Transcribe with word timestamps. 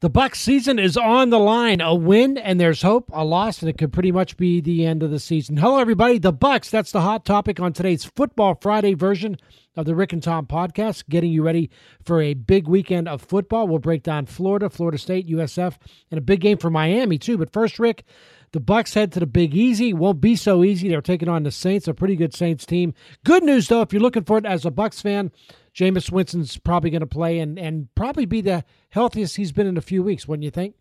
The 0.00 0.08
Bucs 0.08 0.36
season 0.36 0.78
is 0.78 0.96
on 0.96 1.28
the 1.28 1.38
line. 1.38 1.82
A 1.82 1.94
win 1.94 2.38
and 2.38 2.58
there's 2.58 2.80
hope. 2.80 3.10
A 3.12 3.22
loss 3.22 3.60
and 3.60 3.68
it 3.68 3.76
could 3.76 3.92
pretty 3.92 4.10
much 4.10 4.38
be 4.38 4.58
the 4.62 4.86
end 4.86 5.02
of 5.02 5.10
the 5.10 5.20
season. 5.20 5.58
Hello, 5.58 5.78
everybody. 5.78 6.18
The 6.18 6.32
Bucs. 6.32 6.70
That's 6.70 6.90
the 6.90 7.02
hot 7.02 7.26
topic 7.26 7.60
on 7.60 7.74
today's 7.74 8.06
Football 8.06 8.56
Friday 8.62 8.94
version 8.94 9.36
of 9.76 9.84
the 9.84 9.94
Rick 9.94 10.14
and 10.14 10.22
Tom 10.22 10.46
podcast, 10.46 11.06
getting 11.10 11.30
you 11.30 11.42
ready 11.42 11.68
for 12.02 12.22
a 12.22 12.32
big 12.32 12.66
weekend 12.66 13.08
of 13.08 13.20
football. 13.20 13.68
We'll 13.68 13.78
break 13.78 14.02
down 14.02 14.24
Florida, 14.24 14.70
Florida 14.70 14.96
State, 14.96 15.28
USF, 15.28 15.76
and 16.10 16.16
a 16.16 16.22
big 16.22 16.40
game 16.40 16.56
for 16.56 16.70
Miami 16.70 17.18
too. 17.18 17.36
But 17.36 17.52
first, 17.52 17.78
Rick, 17.78 18.04
the 18.52 18.60
Bucs 18.60 18.94
head 18.94 19.12
to 19.12 19.20
the 19.20 19.26
Big 19.26 19.54
Easy. 19.54 19.92
Won't 19.92 20.22
be 20.22 20.34
so 20.34 20.64
easy. 20.64 20.88
They're 20.88 21.02
taking 21.02 21.28
on 21.28 21.42
the 21.42 21.50
Saints, 21.50 21.86
a 21.86 21.92
pretty 21.92 22.16
good 22.16 22.34
Saints 22.34 22.64
team. 22.64 22.94
Good 23.22 23.44
news 23.44 23.68
though, 23.68 23.82
if 23.82 23.92
you're 23.92 24.00
looking 24.00 24.24
for 24.24 24.38
it 24.38 24.46
as 24.46 24.64
a 24.64 24.70
Bucs 24.70 25.02
fan, 25.02 25.30
Jameis 25.74 26.10
Winston's 26.10 26.56
probably 26.56 26.90
going 26.90 27.00
to 27.00 27.06
play 27.06 27.38
and 27.38 27.58
and 27.58 27.94
probably 27.94 28.26
be 28.26 28.40
the 28.40 28.64
healthiest 28.90 29.36
he's 29.36 29.52
been 29.52 29.66
in 29.66 29.76
a 29.76 29.82
few 29.82 30.02
weeks. 30.02 30.26
Wouldn't 30.26 30.44
you 30.44 30.50
think? 30.50 30.74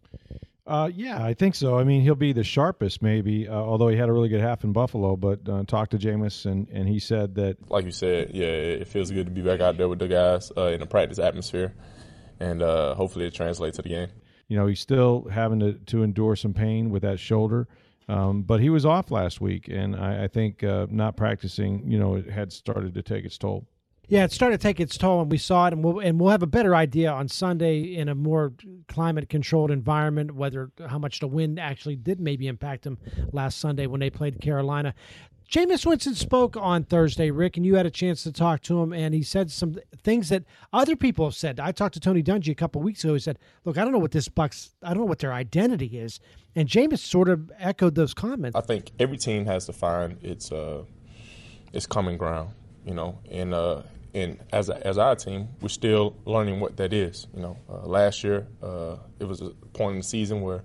Uh, 0.66 0.90
yeah, 0.94 1.23
I 1.23 1.34
think 1.34 1.56
so. 1.56 1.80
I 1.80 1.84
mean, 1.84 2.02
he'll 2.02 2.14
be 2.14 2.31
the 2.31 2.44
sharpest, 2.44 3.02
maybe, 3.02 3.48
uh, 3.48 3.56
although 3.56 3.88
he 3.88 3.98
had 3.98 4.08
a 4.08 4.14
really 4.14 4.30
good 4.30 4.42
half 4.42 4.64
in 4.64 4.72
Buffalo. 4.72 5.16
But 5.16 5.50
uh, 5.50 5.64
talked 5.64 5.92
to 5.92 5.98
Jameis, 5.98 6.46
and, 6.46 6.70
and 6.70 6.88
he 6.88 7.00
said 7.00 7.34
that. 7.36 7.58
Like 7.72 7.86
you 7.86 7.92
said, 7.92 8.31
yeah, 8.36 8.46
it 8.46 8.88
feels 8.88 9.09
good 9.09 9.26
to 9.26 9.31
be 9.31 9.42
back 9.42 9.62
out 9.62 9.78
there 9.78 9.90
with 9.90 9.98
the 9.98 10.08
guys 10.08 10.52
uh, 10.56 10.68
in 10.68 10.81
a 10.84 10.86
practice 10.86 11.18
atmosphere, 11.18 11.74
and 12.40 12.62
uh, 12.62 12.94
hopefully 12.94 13.26
it 13.26 13.34
translates 13.34 13.78
to 13.78 13.81
the 13.81 13.90
game. 13.90 14.09
You 14.48 14.58
know, 14.58 14.68
he's 14.68 14.80
still 14.80 15.28
having 15.31 15.59
to, 15.59 15.74
to 15.74 16.03
endure 16.03 16.36
some 16.36 16.53
pain 16.53 16.92
with 16.92 17.02
that 17.02 17.20
shoulder. 17.20 17.68
Um, 18.08 18.42
but 18.42 18.59
he 18.59 18.70
was 18.70 18.86
off 18.86 19.12
last 19.12 19.40
week, 19.40 19.68
and 19.70 19.96
I, 19.96 20.26
I 20.26 20.28
think 20.28 20.64
uh, 20.64 20.88
not 20.90 21.16
practicing, 21.16 21.90
you 21.90 22.00
know, 22.00 22.16
it 22.16 22.30
had 22.30 22.52
started 22.52 22.96
to 22.96 23.03
take 23.03 23.26
its 23.26 23.38
toll. 23.38 23.68
Yeah, 24.10 24.24
it 24.24 24.32
started 24.32 24.60
to 24.60 24.68
take 24.68 24.80
its 24.80 24.98
toll, 24.98 25.22
and 25.22 25.32
we 25.32 25.38
saw 25.38 25.68
it, 25.68 25.74
and 25.74 25.84
we'll 25.84 26.00
and 26.00 26.20
we'll 26.20 26.32
have 26.32 26.42
a 26.42 26.48
better 26.48 26.76
idea 26.76 27.12
on 27.12 27.28
Sunday 27.28 27.96
in 27.96 28.10
a 28.10 28.16
more 28.16 28.54
climate-controlled 28.88 29.70
environment 29.70 30.34
whether 30.34 30.72
how 30.88 30.98
much 30.98 31.20
the 31.20 31.28
wind 31.28 31.60
actually 31.60 31.96
did 31.96 32.20
maybe 32.20 32.48
impact 32.48 32.84
them 32.84 32.98
last 33.32 33.60
Sunday 33.60 33.86
when 33.86 34.00
they 34.00 34.10
played 34.10 34.42
Carolina. 34.42 34.96
Jameis 35.52 35.86
Winston 35.86 36.16
spoke 36.16 36.56
on 36.58 36.84
Thursday, 36.84 37.32
Rick, 37.32 37.58
and 37.58 37.66
you 37.66 37.76
had 37.76 37.86
a 37.86 37.92
chance 37.92 38.22
to 38.24 38.32
talk 38.32 38.62
to 38.62 38.82
him, 38.82 38.94
and 38.94 39.16
he 39.16 39.24
said 39.24 39.52
some 39.52 39.80
things 40.04 40.30
that 40.30 40.44
other 40.74 40.96
people 40.96 41.26
have 41.26 41.34
said. 41.36 41.60
I 41.60 41.72
talked 41.72 41.94
to 41.96 42.00
Tony 42.00 42.22
Dungy 42.22 42.52
a 42.52 42.56
couple 42.56 42.82
weeks 42.82 43.04
ago. 43.04 43.14
He 43.14 43.20
said, 43.20 43.38
"Look, 43.64 43.78
I 43.78 43.84
don't 43.84 43.92
know 43.92 44.00
what 44.00 44.12
this 44.12 44.28
Bucs, 44.28 44.72
I 44.84 44.90
don't 44.90 45.00
know 45.00 45.06
what 45.06 45.20
their 45.20 45.34
identity 45.34 46.00
is," 46.00 46.20
and 46.56 46.68
Jameis 46.68 47.00
sort 47.00 47.30
of 47.30 47.52
echoed 47.60 47.94
those 47.94 48.16
comments. 48.16 48.56
I 48.56 48.62
think 48.62 48.90
every 49.00 49.18
team 49.18 49.46
has 49.46 49.68
to 49.68 49.74
find 49.74 50.18
its 50.24 50.52
uh, 50.52 50.84
its 51.74 51.86
common 51.86 52.18
ground, 52.18 52.50
you 52.86 52.96
know, 52.96 53.20
and 53.30 53.54
uh, 53.54 53.82
and 54.14 54.40
as 54.52 54.70
a, 54.70 54.86
as 54.86 54.98
our 54.98 55.16
team, 55.16 55.50
we're 55.62 55.70
still 55.70 56.16
learning 56.26 56.60
what 56.60 56.78
that 56.78 56.94
is. 56.94 57.28
You 57.34 57.42
know, 57.42 57.58
uh, 57.70 57.86
last 57.86 58.24
year 58.24 58.48
uh, 58.62 58.98
it 59.20 59.26
was 59.26 59.42
a 59.42 59.50
point 59.74 59.94
in 59.94 59.98
the 60.00 60.04
season 60.04 60.42
where 60.42 60.64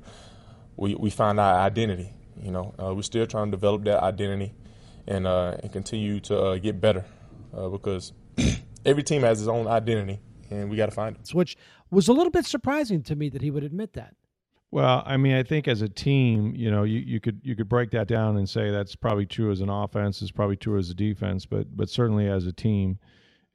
we 0.77 0.95
we 0.95 1.11
found 1.11 1.41
our 1.41 1.61
identity. 1.61 2.11
You 2.41 2.51
know, 2.51 2.75
uh, 2.83 2.95
we're 2.95 3.03
still 3.03 3.27
trying 3.27 3.47
to 3.47 3.51
develop 3.53 3.85
that 3.85 4.03
identity 4.03 4.55
and 5.07 5.27
uh, 5.27 5.57
and 5.63 5.73
continue 5.73 6.21
to 6.21 6.39
uh, 6.39 6.59
get 6.59 6.81
better 6.81 7.05
uh, 7.57 7.69
because 7.69 8.13
every 8.87 9.03
team 9.03 9.23
has 9.23 9.41
its 9.41 9.49
own 9.49 9.67
identity, 9.67 10.21
and 10.51 10.71
we 10.71 10.77
got 10.77 10.87
to 10.87 10.93
find 10.93 11.17
it. 11.17 11.35
Which 11.35 11.57
was 11.91 12.09
a 12.09 12.13
little 12.13 12.31
bit 12.31 12.47
surprising 12.47 13.03
to 13.05 13.17
me 13.17 13.29
that 13.31 13.43
he 13.43 13.51
would 13.51 13.65
admit 13.65 13.93
that. 13.95 14.15
Well, 14.71 15.05
I 15.07 15.19
mean, 15.19 15.35
I 15.35 15.45
think 15.45 15.69
as 15.69 15.83
a 15.83 15.89
team, 15.89 16.53
you 16.57 16.69
know, 16.69 16.83
you, 16.83 16.99
you 16.99 17.21
could 17.21 17.41
you 17.45 17.55
could 17.55 17.69
break 17.69 17.91
that 17.93 18.09
down 18.09 18.37
and 18.37 18.49
say 18.49 18.71
that's 18.71 18.97
probably 18.97 19.27
true 19.27 19.53
as 19.53 19.61
an 19.61 19.69
offense, 19.69 20.21
it's 20.21 20.33
probably 20.33 20.57
true 20.57 20.79
as 20.79 20.91
a 20.91 20.95
defense, 20.95 21.47
but 21.47 21.77
but 21.77 21.89
certainly 21.89 22.27
as 22.27 22.47
a 22.47 22.53
team 22.53 22.99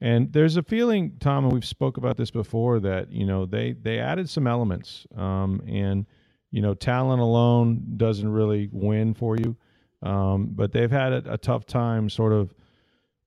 and 0.00 0.32
there's 0.32 0.56
a 0.56 0.62
feeling, 0.62 1.12
Tom, 1.20 1.44
and 1.44 1.52
we've 1.52 1.64
spoke 1.64 1.96
about 1.98 2.16
this 2.16 2.30
before, 2.30 2.80
that 2.80 3.12
you 3.12 3.26
know 3.26 3.44
they 3.44 3.72
they 3.72 3.98
added 3.98 4.28
some 4.30 4.46
elements, 4.46 5.06
um, 5.16 5.62
and 5.66 6.06
you 6.50 6.62
know 6.62 6.74
talent 6.74 7.20
alone 7.20 7.82
doesn't 7.96 8.30
really 8.30 8.68
win 8.72 9.12
for 9.12 9.36
you, 9.36 9.56
um, 10.02 10.48
but 10.52 10.72
they've 10.72 10.90
had 10.90 11.12
a, 11.12 11.34
a, 11.34 11.38
tough 11.38 11.66
time 11.66 12.08
sort 12.08 12.32
of 12.32 12.54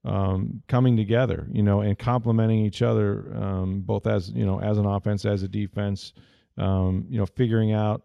um, 0.03 0.63
coming 0.67 0.97
together, 0.97 1.47
you 1.51 1.61
know, 1.61 1.81
and 1.81 1.97
complementing 1.99 2.65
each 2.65 2.81
other, 2.81 3.31
um, 3.35 3.81
both 3.81 4.07
as 4.07 4.31
you 4.31 4.45
know 4.45 4.59
as 4.59 4.79
an 4.79 4.87
offense, 4.87 5.25
as 5.25 5.43
a 5.43 5.47
defense, 5.47 6.13
um, 6.57 7.05
you 7.07 7.19
know, 7.19 7.27
figuring 7.27 7.71
out 7.71 8.03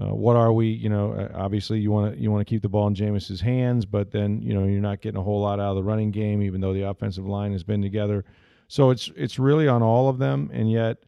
uh, 0.00 0.14
what 0.14 0.36
are 0.36 0.52
we? 0.52 0.66
You 0.66 0.90
know, 0.90 1.12
uh, 1.12 1.28
obviously 1.34 1.78
you 1.78 1.90
want 1.90 2.14
to 2.14 2.20
you 2.20 2.30
want 2.30 2.46
to 2.46 2.50
keep 2.50 2.62
the 2.62 2.68
ball 2.68 2.86
in 2.86 2.94
Jameis's 2.94 3.40
hands, 3.40 3.86
but 3.86 4.10
then 4.10 4.42
you 4.42 4.52
know 4.52 4.64
you're 4.64 4.80
not 4.80 5.00
getting 5.00 5.18
a 5.18 5.22
whole 5.22 5.40
lot 5.40 5.58
out 5.58 5.70
of 5.70 5.76
the 5.76 5.82
running 5.82 6.10
game, 6.10 6.42
even 6.42 6.60
though 6.60 6.74
the 6.74 6.82
offensive 6.82 7.26
line 7.26 7.52
has 7.52 7.64
been 7.64 7.80
together. 7.80 8.24
So 8.68 8.90
it's 8.90 9.10
it's 9.16 9.38
really 9.38 9.68
on 9.68 9.82
all 9.82 10.08
of 10.08 10.18
them, 10.18 10.50
and 10.52 10.70
yet 10.70 10.98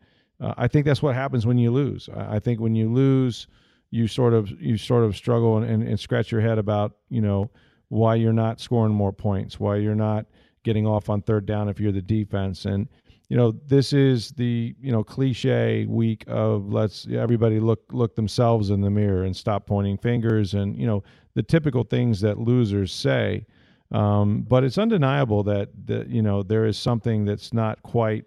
uh, 0.40 0.54
I 0.56 0.68
think 0.68 0.86
that's 0.86 1.02
what 1.02 1.14
happens 1.14 1.46
when 1.46 1.58
you 1.58 1.70
lose. 1.70 2.08
I, 2.14 2.38
think 2.38 2.60
when 2.60 2.74
you 2.74 2.90
lose, 2.90 3.46
you 3.90 4.06
sort 4.06 4.32
of 4.32 4.50
you 4.60 4.78
sort 4.78 5.04
of 5.04 5.16
struggle 5.16 5.58
and, 5.58 5.68
and, 5.68 5.82
and 5.82 5.98
scratch 5.98 6.30
your 6.30 6.40
head 6.40 6.58
about 6.58 6.96
you 7.10 7.20
know 7.20 7.50
why 7.88 8.14
you're 8.14 8.32
not 8.32 8.60
scoring 8.60 8.92
more 8.92 9.12
points, 9.12 9.60
why 9.60 9.76
you're 9.76 9.94
not 9.94 10.26
getting 10.62 10.86
off 10.86 11.10
on 11.10 11.22
third 11.22 11.46
down 11.46 11.68
if 11.68 11.80
you're 11.80 11.92
the 11.92 12.00
defense, 12.00 12.64
and 12.64 12.88
you 13.28 13.36
know 13.36 13.52
this 13.66 13.92
is 13.92 14.30
the 14.32 14.74
you 14.80 14.90
know 14.90 15.04
cliche 15.04 15.84
week 15.86 16.24
of 16.28 16.72
let's 16.72 17.06
everybody 17.12 17.60
look 17.60 17.82
look 17.92 18.16
themselves 18.16 18.70
in 18.70 18.80
the 18.80 18.90
mirror 18.90 19.24
and 19.24 19.36
stop 19.36 19.66
pointing 19.66 19.98
fingers 19.98 20.54
and 20.54 20.76
you 20.76 20.86
know 20.86 21.02
the 21.34 21.42
typical 21.42 21.84
things 21.84 22.20
that 22.20 22.38
losers 22.38 22.92
say. 22.92 23.46
Um, 23.92 24.42
but 24.42 24.64
it's 24.64 24.76
undeniable 24.76 25.42
that 25.44 25.68
that 25.86 26.08
you 26.08 26.22
know 26.22 26.42
there 26.42 26.66
is 26.66 26.78
something 26.78 27.24
that's 27.24 27.52
not 27.52 27.82
quite 27.82 28.24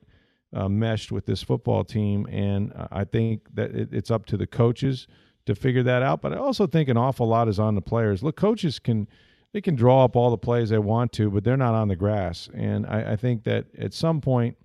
uh, 0.53 0.69
meshed 0.69 1.11
with 1.11 1.25
this 1.25 1.41
football 1.41 1.83
team. 1.83 2.27
And 2.29 2.73
i 2.91 3.03
think 3.03 3.41
that 3.55 3.71
it, 3.71 3.89
it's 3.91 4.11
up 4.11 4.25
to 4.27 4.37
the 4.37 4.47
coaches 4.47 5.07
to 5.45 5.55
figure 5.55 5.83
that 5.83 6.03
out. 6.03 6.21
But 6.21 6.33
i 6.33 6.37
also 6.37 6.67
think 6.67 6.89
an 6.89 6.97
awful 6.97 7.27
lot 7.27 7.47
is 7.47 7.59
on 7.59 7.73
the 7.75 7.81
players. 7.81 8.21
Look 8.21 8.35
coaches 8.35 8.79
can 8.79 9.07
they 9.53 9.61
can 9.61 9.75
draw 9.75 10.05
up 10.05 10.15
all 10.15 10.29
the 10.29 10.37
plays 10.37 10.69
they 10.69 10.79
want 10.79 11.11
to 11.13 11.29
but 11.29 11.43
they're 11.43 11.57
not 11.57 11.73
on 11.73 11.87
the 11.87 11.95
grass. 11.95 12.49
And 12.53 12.85
i, 12.85 13.13
I 13.13 13.15
think 13.15 13.43
that 13.45 13.65
at 13.77 13.93
some 13.93 14.21
point 14.21 14.57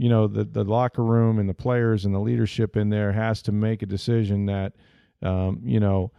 you 0.00 0.08
know 0.08 0.26
the 0.26 0.44
the 0.44 0.64
locker 0.64 1.04
room 1.04 1.38
and 1.38 1.46
the 1.46 1.52
players 1.54 2.06
and 2.06 2.14
the 2.14 2.18
leadership 2.18 2.74
in 2.74 2.88
there 2.88 3.12
has 3.12 3.42
to 3.42 3.52
make 3.52 3.82
a 3.82 3.86
decision 3.86 4.46
that 4.46 4.72
um, 5.20 5.60
you 5.62 5.78
know 5.78 6.10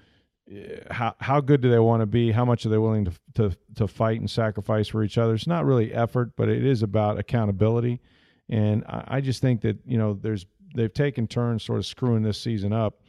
how 0.91 1.15
how 1.19 1.41
good 1.41 1.61
do 1.61 1.71
they 1.71 1.79
want 1.79 2.01
to 2.01 2.05
be? 2.05 2.31
How 2.31 2.45
much 2.45 2.63
are 2.63 2.69
they 2.69 2.77
willing 2.77 3.05
to 3.05 3.11
to 3.33 3.57
to 3.77 3.87
fight 3.87 4.19
and 4.19 4.29
sacrifice 4.29 4.87
for 4.87 5.03
each 5.03 5.17
other? 5.17 5.33
It's 5.33 5.47
not 5.47 5.65
really 5.65 5.91
effort, 5.95 6.33
but 6.35 6.47
it 6.47 6.63
is 6.63 6.83
about 6.83 7.17
accountability. 7.17 8.01
And 8.49 8.83
I, 8.85 9.03
I 9.07 9.21
just 9.21 9.41
think 9.41 9.61
that 9.61 9.79
you 9.83 9.97
know 9.97 10.13
there's 10.13 10.45
they've 10.75 10.93
taken 10.93 11.25
turns 11.25 11.63
sort 11.63 11.79
of 11.79 11.87
screwing 11.87 12.21
this 12.21 12.39
season 12.39 12.73
up, 12.73 13.01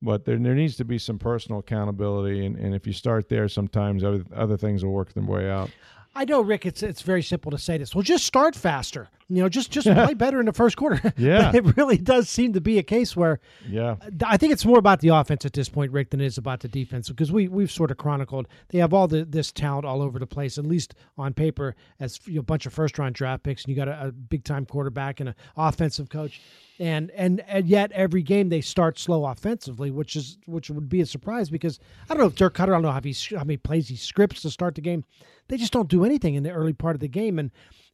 but 0.00 0.24
there 0.26 0.38
there 0.38 0.54
needs 0.54 0.76
to 0.76 0.84
be 0.84 0.98
some 0.98 1.18
personal 1.18 1.58
accountability. 1.58 2.46
And, 2.46 2.54
and 2.54 2.72
if 2.72 2.86
you 2.86 2.92
start 2.92 3.28
there, 3.28 3.48
sometimes 3.48 4.04
other 4.04 4.22
other 4.32 4.56
things 4.56 4.84
will 4.84 4.92
work 4.92 5.12
their 5.12 5.24
way 5.24 5.50
out. 5.50 5.70
I 6.14 6.24
know, 6.24 6.40
Rick. 6.40 6.66
It's 6.66 6.82
it's 6.82 7.02
very 7.02 7.22
simple 7.22 7.50
to 7.52 7.58
say 7.58 7.78
this. 7.78 7.94
Well, 7.94 8.02
just 8.02 8.26
start 8.26 8.56
faster. 8.56 9.08
You 9.28 9.42
know, 9.42 9.48
just 9.48 9.70
just 9.70 9.86
play 9.86 10.14
better 10.14 10.40
in 10.40 10.46
the 10.46 10.52
first 10.52 10.76
quarter. 10.76 11.00
Yeah, 11.16 11.52
it 11.54 11.76
really 11.76 11.98
does 11.98 12.28
seem 12.28 12.52
to 12.54 12.60
be 12.60 12.78
a 12.78 12.82
case 12.82 13.16
where. 13.16 13.38
Yeah, 13.68 13.96
uh, 14.02 14.10
I 14.26 14.36
think 14.36 14.52
it's 14.52 14.64
more 14.64 14.78
about 14.78 15.00
the 15.00 15.08
offense 15.08 15.44
at 15.44 15.52
this 15.52 15.68
point, 15.68 15.92
Rick, 15.92 16.10
than 16.10 16.20
it 16.20 16.26
is 16.26 16.38
about 16.38 16.60
the 16.60 16.68
defense 16.68 17.08
because 17.08 17.30
we 17.30 17.46
we've 17.46 17.70
sort 17.70 17.90
of 17.92 17.96
chronicled 17.96 18.48
they 18.70 18.78
have 18.78 18.92
all 18.92 19.06
the 19.06 19.24
this 19.24 19.52
talent 19.52 19.84
all 19.84 20.02
over 20.02 20.18
the 20.18 20.26
place, 20.26 20.58
at 20.58 20.66
least 20.66 20.94
on 21.16 21.32
paper, 21.32 21.76
as 22.00 22.18
you 22.26 22.34
know, 22.34 22.40
a 22.40 22.42
bunch 22.42 22.66
of 22.66 22.72
first 22.72 22.98
round 22.98 23.14
draft 23.14 23.44
picks, 23.44 23.64
and 23.64 23.70
you 23.70 23.76
got 23.76 23.88
a, 23.88 24.08
a 24.08 24.12
big 24.12 24.42
time 24.42 24.66
quarterback 24.66 25.20
and 25.20 25.28
an 25.28 25.34
offensive 25.56 26.08
coach 26.08 26.40
and 26.80 27.10
and 27.10 27.44
and 27.46 27.68
yet 27.68 27.92
every 27.92 28.22
game 28.22 28.48
they 28.48 28.62
start 28.62 28.98
slow 28.98 29.26
offensively, 29.26 29.90
which 29.90 30.16
is 30.16 30.38
which 30.46 30.70
would 30.70 30.88
be 30.88 31.02
a 31.02 31.06
surprise 31.06 31.50
because 31.50 31.78
I 32.08 32.14
don't 32.14 32.22
know 32.22 32.26
if 32.26 32.34
Dirk 32.34 32.54
Koetter, 32.54 32.62
I 32.62 32.66
don't 32.66 32.82
know 32.82 32.90
how 32.90 33.02
he 33.02 33.14
how 33.36 33.44
many 33.44 33.58
plays 33.58 33.88
he 33.88 33.96
scripts 33.96 34.40
to 34.42 34.50
start 34.50 34.74
the 34.74 34.80
game. 34.80 35.04
They 35.50 35.56
just 35.56 35.72
don't 35.72 35.88
do 35.88 36.04
anything 36.04 36.34
in 36.34 36.42
the 36.44 36.52
early 36.52 36.72
part 36.72 36.96
of 36.96 37.00
the 37.00 37.08
game, 37.08 37.38
and 37.38 37.50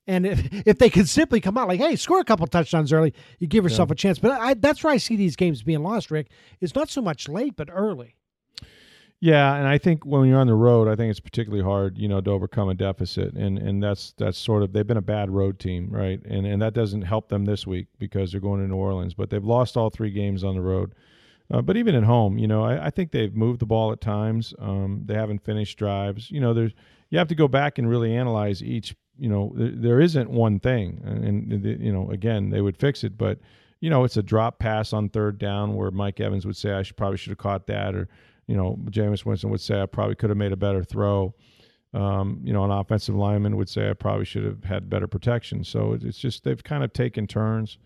and 0.07 0.27
if, 0.27 0.49
if 0.67 0.79
they 0.79 0.91
could 0.91 1.09
simply 1.09 1.41
come 1.41 1.59
out 1.59 1.67
like, 1.67 1.81
hey, 1.81 1.97
score 1.97 2.21
a 2.21 2.25
couple 2.25 2.47
touchdowns 2.47 2.93
early, 2.93 3.15
you 3.39 3.47
give 3.47 3.65
yourself 3.65 3.89
yeah. 3.89 3.95
a 3.95 3.97
chance. 3.97 4.19
But 4.19 4.33
I, 4.33 4.55
that's 4.55 4.85
where 4.85 4.93
I 4.93 4.99
see 4.99 5.17
these 5.17 5.35
games 5.35 5.63
being 5.63 5.83
lost. 5.83 6.11
Rick, 6.11 6.29
it's 6.61 6.75
not 6.75 6.91
so 6.91 7.01
much 7.03 7.29
late, 7.29 7.57
but 7.57 7.69
early. 7.73 8.15
Yeah, 9.19 9.55
and 9.55 9.67
I 9.67 9.79
think 9.79 10.05
when 10.05 10.29
you're 10.29 10.39
on 10.39 10.47
the 10.47 10.55
road, 10.55 10.89
I 10.89 10.95
think 10.95 11.11
it's 11.11 11.21
particularly 11.21 11.65
hard, 11.65 11.97
you 11.97 12.07
know, 12.07 12.21
to 12.21 12.31
overcome 12.31 12.69
a 12.69 12.75
deficit, 12.75 13.33
and 13.33 13.59
and 13.59 13.83
that's 13.83 14.13
that's 14.19 14.37
sort 14.37 14.63
of 14.63 14.75
they've 14.75 14.87
been 14.87 14.99
a 14.99 15.03
bad 15.03 15.31
road 15.31 15.59
team, 15.59 15.89
right? 15.91 16.21
And 16.27 16.47
and 16.47 16.61
that 16.61 16.75
doesn't 16.75 17.03
help 17.03 17.31
them 17.31 17.47
this 17.47 17.67
week 17.67 17.87
because 17.99 18.31
they're 18.31 18.43
going 18.43 18.61
to 18.61 18.69
New 18.69 18.77
Orleans, 18.77 19.15
but 19.15 19.31
they've 19.31 19.43
lost 19.43 19.77
all 19.77 19.89
three 19.89 20.11
games 20.11 20.45
on 20.45 20.55
the 20.55 20.61
road. 20.61 20.95
Uh, 21.51 21.63
but 21.63 21.77
even 21.77 21.95
at 21.95 22.03
home, 22.03 22.39
you 22.39 22.47
know, 22.47 22.65
I, 22.65 22.87
I, 22.87 22.91
think 22.91 23.13
they've 23.13 23.35
moved 23.35 23.61
the 23.61 23.67
ball 23.67 23.93
at 23.93 24.01
times. 24.01 24.53
Um, 24.59 25.03
they 25.05 25.15
haven't 25.15 25.45
finished 25.45 25.79
drives. 25.79 26.29
You 26.29 26.41
know, 26.41 26.53
there's 26.53 26.73
you 27.11 27.19
have 27.19 27.29
to 27.29 27.35
go 27.35 27.49
back 27.49 27.79
and 27.79 27.89
really 27.89 28.15
analyze 28.15 28.63
each. 28.63 28.95
You 29.19 29.31
know, 29.31 29.53
there, 29.55 29.99
isn't 29.99 30.29
one 30.29 30.61
thing, 30.61 31.01
and, 31.03 31.51
and 31.51 31.65
you 31.81 31.91
know, 31.91 32.11
again, 32.11 32.51
they 32.51 32.61
would 32.61 32.77
fix 32.77 33.03
it, 33.03 33.17
but 33.17 33.39
you 33.81 33.89
know, 33.89 34.05
it's 34.05 34.19
a 34.19 34.23
drop 34.23 34.59
pass 34.59 34.93
on 34.93 35.09
third 35.09 35.39
down 35.39 35.75
where 35.75 35.91
Mike 35.91 36.21
Evans 36.21 36.45
would 36.45 36.57
say, 36.57 36.73
"I 36.73 36.83
should 36.83 36.99
probably 36.99 37.17
should 37.17 37.31
have 37.31 37.39
caught 37.39 37.67
that," 37.69 37.95
or 37.95 38.09
you 38.47 38.57
know, 38.57 38.79
Jameis 38.91 39.25
Winston 39.25 39.51
would 39.51 39.61
say, 39.61 39.81
I 39.81 39.87
probably 39.87 40.15
could 40.15 40.31
have 40.31 40.37
made 40.37 40.53
a 40.53 40.57
better 40.57 40.85
throw. 40.85 41.35
Um, 41.95 42.41
you 42.45 42.53
know, 42.53 42.65
an 42.65 42.71
offensive 42.71 43.15
lineman 43.15 43.57
would 43.57 43.69
say, 43.69 43.91
I 43.91 43.95
probably 43.95 44.25
should 44.25 44.45
have 44.45 44.65
had 44.65 44.91
better 44.91 45.07
protection. 45.07 45.65
So 45.65 45.97
it's 46.01 46.19
just 46.19 46.45
they've 46.45 46.63
kind 46.63 46.85
of 46.85 46.93
taken 46.93 47.27
turns, 47.27 47.79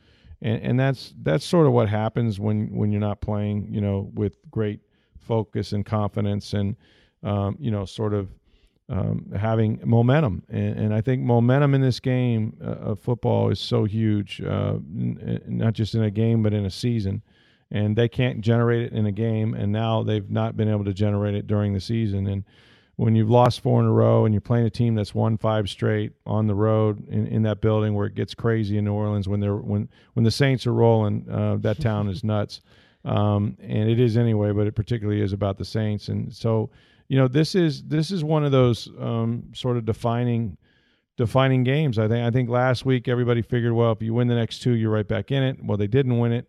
and, 0.43 0.61
and 0.63 0.81
that's 0.81 1.15
that's 1.23 1.45
sort 1.45 1.67
of 1.67 1.73
what 1.73 1.89
happens 1.89 2.41
when 2.41 2.75
when 2.75 2.91
you're 2.91 3.01
not 3.01 3.21
playing, 3.21 3.69
you 3.71 3.81
know, 3.81 4.11
with 4.15 4.39
great 4.51 4.81
focus 5.19 5.73
and 5.73 5.87
confidence, 5.87 6.55
and 6.55 6.77
um, 7.23 7.57
you 7.61 7.71
know, 7.71 7.85
sort 7.85 8.15
of 8.15 8.29
um, 8.91 9.33
having 9.39 9.81
momentum. 9.85 10.43
And, 10.49 10.79
and, 10.79 10.95
I 10.95 11.01
think 11.01 11.23
momentum 11.23 11.75
in 11.75 11.81
this 11.81 12.01
game 12.01 12.57
uh, 12.61 12.91
of 12.91 12.99
football 12.99 13.49
is 13.49 13.61
so 13.61 13.85
huge, 13.85 14.43
uh, 14.43 14.75
n- 14.75 15.41
not 15.47 15.75
just 15.75 15.95
in 15.95 16.03
a 16.03 16.11
game 16.11 16.43
but 16.43 16.53
in 16.53 16.67
a 16.67 16.71
season 16.71 17.23
and 17.71 17.95
they 17.95 18.09
can't 18.09 18.41
generate 18.41 18.83
it 18.83 18.93
in 18.93 19.07
a 19.07 19.13
game 19.13 19.55
and 19.55 19.71
now 19.71 20.03
they've 20.03 20.29
not 20.29 20.57
been 20.57 20.69
able 20.69 20.85
to 20.85 20.93
generate 20.93 21.35
it 21.37 21.47
during 21.47 21.73
the 21.73 21.81
season 21.81 22.27
and 22.27 22.45
when 23.01 23.15
you've 23.15 23.31
lost 23.31 23.61
four 23.61 23.81
in 23.81 23.87
a 23.87 23.93
row 23.93 24.27
and 24.27 24.35
you're 24.35 24.43
playing 24.43 24.67
a 24.67 24.71
team 24.71 24.95
that's 24.95 25.15
won 25.15 25.39
five 25.39 25.71
straight 25.71 26.13
on 26.27 26.47
the 26.47 26.55
road 26.55 27.09
in, 27.09 27.27
in 27.29 27.43
that 27.45 27.63
building 27.63 27.95
where 27.95 28.07
it 28.07 28.15
gets 28.15 28.35
crazy 28.35 28.77
in 28.77 28.85
New 28.85 28.93
Orleans 28.93 29.27
when 29.27 29.41
they're 29.41 29.57
when 29.57 29.89
when 30.13 30.23
the 30.23 30.31
Saints 30.31 30.67
are 30.67 30.75
rolling, 30.75 31.27
uh, 31.31 31.57
that 31.61 31.81
town 31.81 32.11
is 32.11 32.23
nuts, 32.23 32.61
um, 33.07 33.57
and 33.59 33.89
it 33.89 33.99
is 33.99 34.19
anyway. 34.19 34.53
But 34.53 34.67
it 34.67 34.73
particularly 34.73 35.23
is 35.23 35.33
about 35.33 35.57
the 35.57 35.65
Saints, 35.65 36.09
and 36.09 36.31
so 36.31 36.69
you 37.11 37.17
know 37.17 37.27
this 37.27 37.57
is 37.57 37.83
this 37.83 38.13
is 38.13 38.23
one 38.23 38.45
of 38.45 38.53
those 38.53 38.89
um, 39.01 39.43
sort 39.53 39.77
of 39.77 39.85
defining 39.85 40.57
defining 41.17 41.65
games. 41.65 41.99
I 41.99 42.07
think 42.07 42.25
I 42.25 42.31
think 42.31 42.49
last 42.49 42.87
week 42.87 43.09
everybody 43.09 43.43
figured, 43.43 43.73
well, 43.73 43.91
if 43.91 44.01
you 44.01 44.15
win 44.15 44.29
the 44.29 44.37
next 44.37 44.61
two, 44.61 44.75
you're 44.75 44.93
right 44.93 45.07
back 45.07 45.33
in 45.33 45.43
it. 45.43 45.59
Well, 45.61 45.77
they 45.77 45.89
didn't 45.89 46.21
win 46.21 46.31
it. 46.31 46.49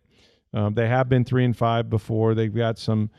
Um, 0.54 0.72
they 0.74 0.86
have 0.86 1.08
been 1.08 1.24
three 1.24 1.44
and 1.44 1.56
five 1.56 1.90
before. 1.90 2.36
They've 2.36 2.54
got 2.54 2.78
some, 2.78 3.10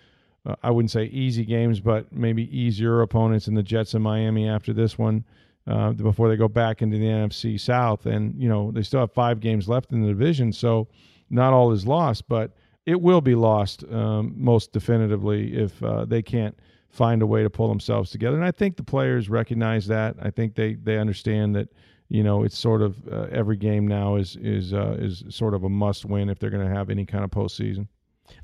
uh, 0.46 0.56
I 0.64 0.72
wouldn't 0.72 0.92
say 0.92 1.06
easy 1.08 1.44
games, 1.44 1.82
but 1.82 2.14
maybe 2.14 2.44
easier 2.58 3.02
opponents 3.02 3.50
in 3.50 3.56
the 3.56 3.64
Jets 3.64 3.94
and 3.94 4.04
Miami 4.04 4.48
after 4.48 4.72
this 4.72 4.98
one. 4.98 5.26
Uh, 5.68 5.92
before 5.92 6.30
they 6.30 6.38
go 6.38 6.48
back 6.48 6.82
into 6.82 6.98
the 6.98 7.06
NFC 7.06 7.60
South, 7.60 8.06
and 8.06 8.42
you 8.42 8.48
know 8.48 8.72
they 8.72 8.84
still 8.84 9.02
have 9.02 9.12
five 9.12 9.42
games 9.42 9.68
left 9.68 9.92
in 9.92 10.02
the 10.02 10.08
division, 10.08 10.54
so 10.54 10.88
not 11.30 11.52
all 11.52 11.74
is 11.74 11.86
lost, 11.86 12.26
but 12.30 12.52
it 12.86 13.02
will 13.02 13.22
be 13.22 13.36
lost 13.36 13.84
um, 13.92 14.34
most 14.38 14.72
definitively 14.72 15.54
if 15.56 15.84
uh, 15.84 16.06
they 16.06 16.22
can't 16.22 16.58
find 16.94 17.22
a 17.22 17.28
way 17.28 17.44
to 17.44 17.50
pull 17.50 17.68
themselves 17.68 18.12
together. 18.12 18.38
And 18.38 18.46
I 18.46 18.52
think 18.52 18.78
the 18.78 18.84
players 18.84 19.30
recognize 19.30 19.88
that. 19.88 20.16
I 20.22 20.30
think 20.30 20.56
they 20.56 20.76
they 20.76 20.98
understand 20.98 21.56
that 21.56 21.70
you 22.14 22.22
know, 22.22 22.44
it's 22.44 22.58
sort 22.58 22.84
of 22.84 23.08
uh, 23.12 23.28
every 23.32 23.58
game 23.58 23.88
now 23.88 24.18
is 24.18 24.36
is 24.36 24.72
uh, 24.72 24.96
is 25.00 25.24
sort 25.30 25.56
of 25.56 25.64
a 25.64 25.70
must 25.70 26.06
win 26.06 26.30
if 26.30 26.38
they're 26.38 26.52
going 26.52 26.66
to 26.66 26.74
have 26.74 26.92
any 26.92 27.06
kind 27.06 27.24
of 27.24 27.32
postseason. 27.32 27.88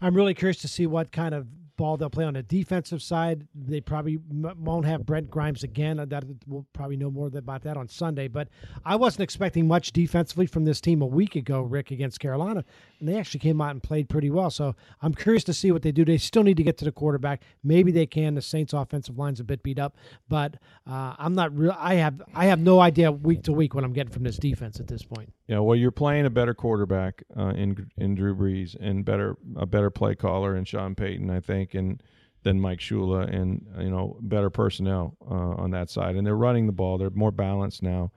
I'm 0.02 0.16
really 0.16 0.34
curious 0.34 0.58
to 0.62 0.68
see 0.68 0.88
what 0.88 1.12
kind 1.12 1.36
of 1.36 1.48
ball 1.80 1.96
they'll 1.96 2.10
play 2.10 2.26
on 2.26 2.34
the 2.34 2.44
defensive 2.44 3.02
side. 3.02 3.48
They 3.56 3.80
probably 3.80 4.20
m- 4.30 4.54
won't 4.60 4.86
have 4.86 5.06
Brent 5.06 5.32
Grimes 5.32 5.64
again. 5.64 5.98
Uh, 5.98 6.06
that 6.06 6.26
we'll 6.46 6.68
probably 6.74 6.98
know 6.98 7.10
more 7.10 7.32
about 7.34 7.64
that 7.64 7.78
on 7.78 7.88
Sunday. 7.88 8.28
But 8.28 8.50
I 8.84 8.98
wasn't 8.98 9.22
expecting 9.22 9.66
much 9.66 9.94
defensively 9.94 10.46
from 10.46 10.66
this 10.66 10.82
team 10.82 11.02
a 11.02 11.06
week 11.06 11.38
ago, 11.38 11.62
Rick, 11.62 11.92
against 11.92 12.20
Carolina, 12.20 12.66
and 13.00 13.08
they 13.08 13.18
actually 13.18 13.40
came 13.40 13.62
out 13.62 13.72
and 13.72 13.82
played 13.82 14.10
pretty 14.10 14.30
well. 14.30 14.50
So 14.50 14.76
I'm 15.02 15.14
curious 15.14 15.46
to 15.46 15.54
see 15.54 15.72
what 15.72 15.82
they 15.82 15.94
do. 15.94 16.04
They 16.04 16.18
still 16.18 16.44
need 16.44 16.58
to 16.58 16.64
get 16.64 16.78
to 16.80 16.86
the 16.86 16.92
quarterback. 16.92 17.42
Maybe 17.64 17.92
they 17.94 18.06
can. 18.06 18.36
The 18.36 18.42
Saints' 18.42 18.74
offensive 18.74 19.18
line's 19.18 19.40
a 19.40 19.46
bit 19.46 19.64
beat 19.64 19.80
up, 19.80 19.96
but 20.28 20.56
uh, 20.86 21.16
I'm 21.18 21.34
not 21.34 21.58
real. 21.58 21.76
I 21.80 21.96
have 21.96 22.22
I 22.36 22.46
have 22.48 22.60
no 22.60 22.82
idea 22.82 23.10
week 23.12 23.44
to 23.44 23.54
week 23.54 23.74
what 23.74 23.86
I'm 23.86 23.94
getting 23.94 24.12
from 24.12 24.24
this 24.24 24.38
defense 24.38 24.80
at 24.82 24.88
this 24.88 25.04
point. 25.04 25.32
Yeah, 25.50 25.60
well, 25.62 25.76
you're 25.76 25.90
playing 25.90 26.28
a 26.28 26.30
better 26.30 26.54
quarterback 26.54 27.24
uh, 27.36 27.54
in 27.56 27.90
in 27.98 28.14
Drew 28.14 28.36
Brees 28.36 28.76
and 28.80 29.04
better 29.04 29.36
a 29.56 29.66
better 29.66 29.90
play 29.90 30.14
caller 30.14 30.56
in 30.56 30.64
Sean 30.64 30.94
Payton, 30.94 31.32
I 31.32 31.40
think, 31.40 31.74
and 31.74 32.04
than 32.44 32.62
Mike 32.62 32.78
Shula, 32.78 33.28
and 33.34 33.66
you 33.80 33.90
know 33.90 34.16
better 34.22 34.52
personnel 34.52 35.18
uh, 35.28 35.34
on 35.34 35.72
that 35.72 35.90
side, 35.90 36.16
and 36.16 36.26
they're 36.26 36.36
running 36.36 36.68
the 36.68 36.72
ball. 36.72 37.00
They're 37.00 37.10
more 37.10 37.32
balanced 37.32 37.82
now, 37.82 38.12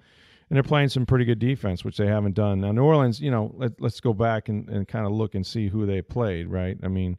and 0.50 0.56
they're 0.56 0.62
playing 0.62 0.90
some 0.90 1.06
pretty 1.06 1.25
good 1.25 1.38
defense, 1.38 1.87
which 1.87 1.96
they 1.96 2.06
haven't 2.06 2.34
done. 2.34 2.61
Now, 2.61 2.73
New 2.73 2.84
Orleans, 2.84 3.19
you 3.19 3.31
know, 3.31 3.50
let, 3.56 3.82
us 3.82 3.99
go 3.99 4.12
back 4.12 4.50
and, 4.50 4.69
and 4.69 4.87
kind 4.87 5.06
of 5.06 5.12
look 5.12 5.34
and 5.34 5.46
see 5.46 5.69
who 5.69 5.87
they 5.87 6.02
played. 6.02 6.49
Right? 6.49 6.76
I 6.82 6.88
mean, 6.88 7.17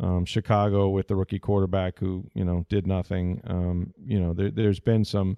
um, 0.00 0.24
Chicago 0.24 0.88
with 0.88 1.06
the 1.06 1.14
rookie 1.14 1.38
quarterback 1.38 2.00
who 2.00 2.28
you 2.34 2.44
know 2.44 2.66
did 2.68 2.84
nothing. 2.84 3.40
Um, 3.46 3.94
you 4.04 4.18
know, 4.18 4.32
there, 4.32 4.50
there's 4.50 4.80
been 4.80 5.04
some 5.04 5.36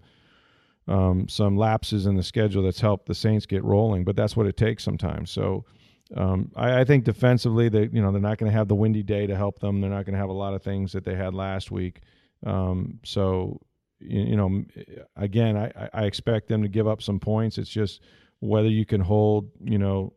um, 0.89 1.29
some 1.29 1.57
lapses 1.57 2.07
in 2.07 2.17
the 2.17 2.23
schedule 2.23 2.63
that's 2.63 2.81
helped 2.81 3.07
the 3.07 3.15
Saints 3.15 3.47
get 3.47 3.63
rolling, 3.63 4.05
but 4.05 4.17
that's 4.17 4.37
what 4.37 4.47
it 4.47 4.57
takes 4.57 4.83
sometimes. 4.83 5.31
So 5.31 5.65
um, 6.17 6.51
I, 6.57 6.81
I, 6.81 6.85
think 6.85 7.05
defensively, 7.05 7.69
they 7.69 7.89
you 7.93 8.01
know 8.01 8.11
they're 8.11 8.21
not 8.21 8.39
going 8.39 8.51
to 8.51 8.57
have 8.57 8.69
the 8.69 8.75
windy 8.75 9.03
day 9.03 9.27
to 9.27 9.37
help 9.37 9.59
them. 9.59 9.81
They're 9.81 9.91
not 9.91 10.07
going 10.07 10.15
to 10.15 10.19
have 10.19 10.31
a 10.31 10.33
lot 10.33 10.55
of 10.55 10.63
things 10.63 10.93
that 10.93 11.05
they 11.05 11.15
had 11.15 11.35
last 11.35 11.71
week. 11.71 12.01
Um, 12.47 13.01
so 13.05 13.61
you, 14.01 14.21
you, 14.23 14.37
know, 14.37 14.65
again, 15.17 15.57
I, 15.57 15.91
I 15.93 16.05
expect 16.05 16.49
them 16.49 16.63
to 16.63 16.69
give 16.69 16.89
up 16.89 17.03
some 17.03 17.21
points. 17.21 17.59
It's 17.59 17.69
just 17.69 18.01
whether 18.41 18.69
you 18.69 18.87
can 18.87 19.03
hold 19.03 19.51
you 19.63 19.79
know 19.79 20.15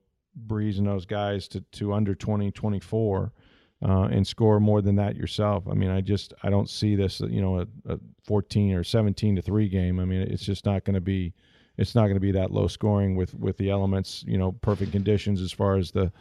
Brees 0.48 0.78
and 0.78 0.88
those 0.88 1.06
guys 1.06 1.50
to 1.50 1.62
to 1.74 1.94
under 1.94 2.16
20, 2.16 2.52
24 2.52 3.34
uh, 3.84 4.04
and 4.12 4.26
score 4.26 4.60
more 4.60 4.82
than 4.82 4.96
that 4.96 5.16
yourself. 5.16 5.64
I 5.70 5.74
mean, 5.74 5.90
I 5.90 6.02
just 6.02 6.34
I 6.44 6.50
don't 6.50 6.70
see 6.70 6.96
this, 6.96 7.20
you 7.22 7.42
know, 7.42 7.60
a, 7.60 7.94
a 7.94 8.00
14 8.26 8.74
or 8.74 8.84
17 8.84 9.36
to 9.36 9.42
three 9.42 9.70
game. 9.70 10.00
I 10.00 10.06
mean, 10.06 10.22
it's 10.22 10.44
just 10.44 10.66
not 10.66 10.84
going 10.84 10.94
to 10.96 11.02
be 11.02 11.34
it's 11.78 11.96
not 11.96 12.04
going 12.04 12.16
to 12.16 12.20
be 12.20 12.32
that 12.34 12.52
low 12.52 12.68
scoring 12.68 13.16
with 13.16 13.34
with 13.34 13.58
the 13.58 13.70
elements, 13.70 14.24
you 14.28 14.38
know, 14.38 14.52
perfect 14.52 14.92
conditions 14.92 15.42
as 15.42 15.52
far 15.52 15.78
as 15.78 15.92
the 15.92 16.12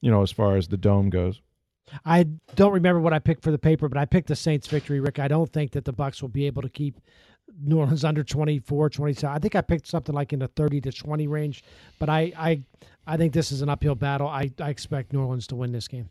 you 0.00 0.10
know 0.10 0.22
as 0.22 0.30
far 0.30 0.56
as 0.56 0.68
the 0.68 0.76
dome 0.76 1.10
goes. 1.10 1.40
I 2.04 2.24
don't 2.56 2.72
remember 2.72 3.00
what 3.00 3.12
I 3.12 3.20
picked 3.20 3.44
for 3.44 3.52
the 3.52 3.58
paper, 3.58 3.88
but 3.88 3.96
I 3.96 4.04
picked 4.06 4.28
the 4.28 4.36
Saints 4.36 4.66
victory, 4.66 4.98
Rick. 4.98 5.20
I 5.20 5.28
don't 5.28 5.52
think 5.52 5.70
that 5.72 5.84
the 5.84 5.92
Bucs 5.92 6.20
will 6.20 6.28
be 6.28 6.46
able 6.46 6.62
to 6.62 6.68
keep 6.68 7.00
New 7.62 7.78
Orleans 7.78 8.04
under 8.04 8.24
24, 8.24 8.90
27. 8.90 9.34
I 9.34 9.38
think 9.38 9.54
I 9.54 9.60
picked 9.60 9.86
something 9.86 10.14
like 10.14 10.32
in 10.32 10.40
the 10.40 10.48
30 10.48 10.80
to 10.82 10.92
20 10.92 11.28
range, 11.28 11.62
but 11.98 12.08
I 12.08 12.32
I 12.36 12.62
I 13.06 13.16
think 13.16 13.32
this 13.32 13.52
is 13.52 13.62
an 13.62 13.68
uphill 13.68 13.94
battle. 13.94 14.26
I, 14.26 14.50
I 14.60 14.70
expect 14.70 15.12
New 15.12 15.20
Orleans 15.20 15.46
to 15.48 15.56
win 15.56 15.72
this 15.72 15.88
game. 15.88 16.10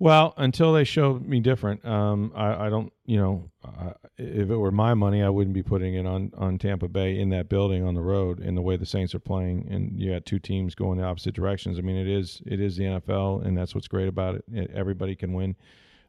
Well, 0.00 0.32
until 0.36 0.72
they 0.72 0.84
show 0.84 1.14
me 1.14 1.40
different, 1.40 1.84
um, 1.84 2.32
I, 2.34 2.66
I, 2.66 2.70
don't. 2.70 2.92
You 3.04 3.16
know, 3.16 3.50
uh, 3.64 3.94
if 4.16 4.48
it 4.48 4.56
were 4.56 4.70
my 4.70 4.94
money, 4.94 5.24
I 5.24 5.28
wouldn't 5.28 5.54
be 5.54 5.62
putting 5.62 5.94
it 5.94 6.06
on 6.06 6.30
on 6.36 6.56
Tampa 6.58 6.86
Bay 6.86 7.18
in 7.18 7.30
that 7.30 7.48
building 7.48 7.84
on 7.84 7.94
the 7.94 8.00
road 8.00 8.38
in 8.38 8.54
the 8.54 8.62
way 8.62 8.76
the 8.76 8.86
Saints 8.86 9.12
are 9.16 9.20
playing, 9.20 9.66
and 9.68 9.98
you 9.98 10.12
got 10.12 10.24
two 10.24 10.38
teams 10.38 10.76
going 10.76 10.98
the 10.98 11.04
opposite 11.04 11.34
directions. 11.34 11.78
I 11.78 11.82
mean, 11.82 11.96
it 11.96 12.06
is 12.06 12.40
it 12.46 12.60
is 12.60 12.76
the 12.76 12.84
NFL, 12.84 13.44
and 13.44 13.58
that's 13.58 13.74
what's 13.74 13.88
great 13.88 14.06
about 14.06 14.36
it 14.36 14.70
everybody 14.72 15.16
can 15.16 15.32
win. 15.32 15.56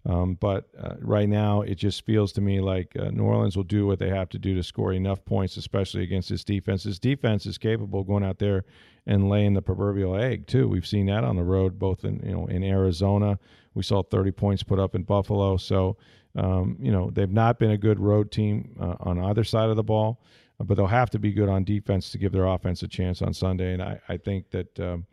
Um, 0.05 0.35
but 0.35 0.69
uh, 0.81 0.95
right 1.01 1.27
now, 1.27 1.61
it 1.61 1.75
just 1.75 2.05
feels 2.05 2.31
to 2.33 2.41
me 2.41 2.61
like 2.61 2.95
uh, 2.97 3.09
New 3.11 3.23
Orleans 3.23 3.57
will 3.57 3.63
do 3.63 3.85
what 3.85 3.99
they 3.99 4.09
have 4.09 4.29
to 4.29 4.39
do 4.39 4.55
to 4.55 4.63
score 4.63 4.93
enough 4.93 5.23
points, 5.25 5.57
especially 5.57 6.03
against 6.03 6.29
this 6.29 6.43
defense. 6.43 6.83
This 6.83 6.99
defense 6.99 7.45
is 7.45 7.57
capable 7.57 8.01
of 8.01 8.07
going 8.07 8.23
out 8.23 8.39
there 8.39 8.63
and 9.05 9.29
laying 9.29 9.53
the 9.53 9.61
proverbial 9.61 10.15
egg 10.15 10.47
too. 10.47 10.67
We've 10.69 10.87
seen 10.87 11.07
that 11.07 11.23
on 11.23 11.35
the 11.35 11.43
road, 11.43 11.77
both 11.77 12.05
in 12.05 12.21
you 12.25 12.31
know 12.31 12.47
in 12.47 12.63
Arizona 12.63 13.39
we 13.73 13.83
saw 13.83 14.03
30 14.03 14.31
points 14.31 14.63
put 14.63 14.79
up 14.79 14.95
in 14.95 15.03
Buffalo. 15.03 15.57
So, 15.57 15.97
um, 16.35 16.77
you 16.81 16.91
know, 16.91 17.09
they've 17.11 17.31
not 17.31 17.59
been 17.59 17.71
a 17.71 17.77
good 17.77 17.99
road 17.99 18.31
team 18.31 18.75
uh, 18.79 18.95
on 18.99 19.19
either 19.19 19.43
side 19.43 19.69
of 19.69 19.75
the 19.75 19.83
ball, 19.83 20.21
but 20.59 20.75
they'll 20.75 20.87
have 20.87 21.09
to 21.11 21.19
be 21.19 21.31
good 21.31 21.49
on 21.49 21.63
defense 21.63 22.11
to 22.11 22.17
give 22.17 22.31
their 22.31 22.45
offense 22.45 22.83
a 22.83 22.87
chance 22.87 23.21
on 23.21 23.33
Sunday. 23.33 23.73
And 23.73 23.81
I, 23.81 23.99
I 24.09 24.17
think 24.17 24.49
that. 24.51 24.79
Um, 24.79 25.05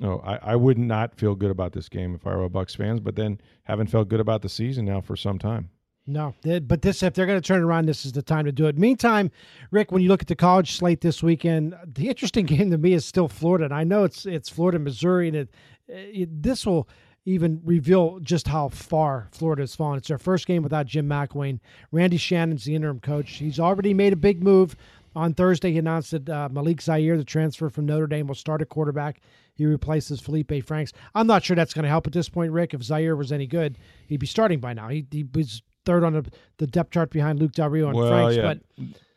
no, 0.00 0.20
I, 0.24 0.52
I 0.52 0.56
would 0.56 0.78
not 0.78 1.14
feel 1.14 1.34
good 1.34 1.50
about 1.50 1.72
this 1.72 1.88
game 1.88 2.14
if 2.14 2.26
I 2.26 2.34
were 2.34 2.44
a 2.44 2.50
Bucs 2.50 2.76
fans, 2.76 3.00
but 3.00 3.16
then 3.16 3.40
haven't 3.64 3.88
felt 3.88 4.08
good 4.08 4.20
about 4.20 4.42
the 4.42 4.48
season 4.48 4.84
now 4.84 5.00
for 5.00 5.16
some 5.16 5.38
time. 5.38 5.70
No, 6.06 6.34
but 6.42 6.82
this 6.82 7.02
if 7.02 7.14
they're 7.14 7.26
going 7.26 7.40
to 7.40 7.46
turn 7.46 7.62
around, 7.62 7.86
this 7.86 8.04
is 8.04 8.12
the 8.12 8.22
time 8.22 8.44
to 8.46 8.52
do 8.52 8.66
it. 8.66 8.76
Meantime, 8.76 9.30
Rick, 9.70 9.92
when 9.92 10.02
you 10.02 10.08
look 10.08 10.22
at 10.22 10.26
the 10.26 10.34
college 10.34 10.72
slate 10.72 11.00
this 11.00 11.22
weekend, 11.22 11.76
the 11.86 12.08
interesting 12.08 12.44
game 12.46 12.70
to 12.70 12.78
me 12.78 12.92
is 12.92 13.04
still 13.04 13.28
Florida. 13.28 13.66
And 13.66 13.74
I 13.74 13.84
know 13.84 14.02
it's 14.02 14.26
it's 14.26 14.48
Florida, 14.48 14.80
Missouri, 14.80 15.28
and 15.28 15.36
it, 15.36 15.48
eh, 15.88 16.22
it, 16.22 16.42
this 16.42 16.66
will 16.66 16.88
even 17.24 17.60
reveal 17.64 18.18
just 18.18 18.48
how 18.48 18.68
far 18.68 19.28
Florida 19.30 19.62
has 19.62 19.76
fallen. 19.76 19.98
It's 19.98 20.08
their 20.08 20.18
first 20.18 20.46
game 20.46 20.64
without 20.64 20.86
Jim 20.86 21.08
McElwain. 21.08 21.60
Randy 21.92 22.16
Shannon's 22.16 22.64
the 22.64 22.74
interim 22.74 22.98
coach. 22.98 23.34
He's 23.34 23.60
already 23.60 23.94
made 23.94 24.12
a 24.12 24.16
big 24.16 24.42
move. 24.42 24.74
On 25.14 25.34
Thursday, 25.34 25.72
he 25.72 25.78
announced 25.78 26.10
that 26.12 26.28
uh, 26.28 26.48
Malik 26.50 26.80
Zaire, 26.80 27.16
the 27.16 27.24
transfer 27.24 27.68
from 27.68 27.86
Notre 27.86 28.06
Dame, 28.06 28.26
will 28.26 28.34
start 28.34 28.62
at 28.62 28.68
quarterback. 28.68 29.20
He 29.54 29.66
replaces 29.66 30.20
Feleipe 30.20 30.64
Franks. 30.64 30.92
I'm 31.14 31.26
not 31.26 31.44
sure 31.44 31.54
that's 31.54 31.74
going 31.74 31.82
to 31.82 31.88
help 31.88 32.06
at 32.06 32.12
this 32.14 32.28
point, 32.28 32.52
Rick. 32.52 32.72
If 32.74 32.82
Zaire 32.82 33.14
was 33.16 33.30
any 33.32 33.46
good, 33.46 33.76
he'd 34.06 34.20
be 34.20 34.26
starting 34.26 34.60
by 34.60 34.72
now. 34.72 34.88
He, 34.88 35.06
he 35.10 35.24
was 35.34 35.62
third 35.84 36.04
on 36.04 36.14
the, 36.14 36.24
the 36.58 36.66
depth 36.66 36.92
chart 36.92 37.10
behind 37.10 37.38
Luke 37.40 37.52
Del 37.52 37.68
Rio 37.68 37.88
and 37.88 37.96
Well, 37.96 38.08
Franks. 38.08 38.36
yeah. 38.36 38.42
But 38.42 38.58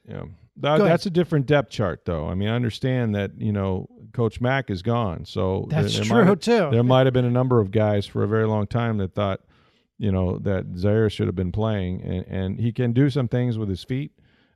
Yeah, 0.07 0.23
that, 0.57 0.77
that's 0.79 1.05
a 1.05 1.09
different 1.09 1.45
depth 1.45 1.69
chart, 1.69 2.03
though. 2.05 2.27
I 2.27 2.33
mean, 2.33 2.49
I 2.49 2.55
understand 2.55 3.15
that 3.15 3.31
you 3.39 3.51
know 3.53 3.87
Coach 4.13 4.41
Mack 4.41 4.69
is 4.69 4.81
gone, 4.81 5.23
so 5.25 5.67
there- 5.69 5.81
That's 5.83 5.95
there 5.95 6.03
true, 6.05 6.17
might 6.17 6.27
have- 6.27 6.39
too. 6.41 6.69
There 6.71 6.83
might 6.83 7.05
have 7.05 7.13
been 7.13 7.25
a 7.25 7.31
number 7.31 7.59
of 7.61 7.71
guys 7.71 8.05
for 8.05 8.23
a 8.23 8.27
very 8.27 8.45
long 8.47 8.67
time 8.67 8.97
that 8.97 9.13
thought, 9.13 9.39
you 9.97 10.11
know, 10.11 10.37
that 10.39 10.65
Zaire 10.77 11.09
should 11.09 11.27
have 11.27 11.35
been 11.35 11.51
playing, 11.53 12.01
and, 12.01 12.25
and 12.27 12.59
he 12.59 12.71
can 12.73 12.91
do 12.91 13.09
some 13.09 13.27
things 13.29 13.57
with 13.57 13.69
his 13.69 13.83
feet. 13.85 14.11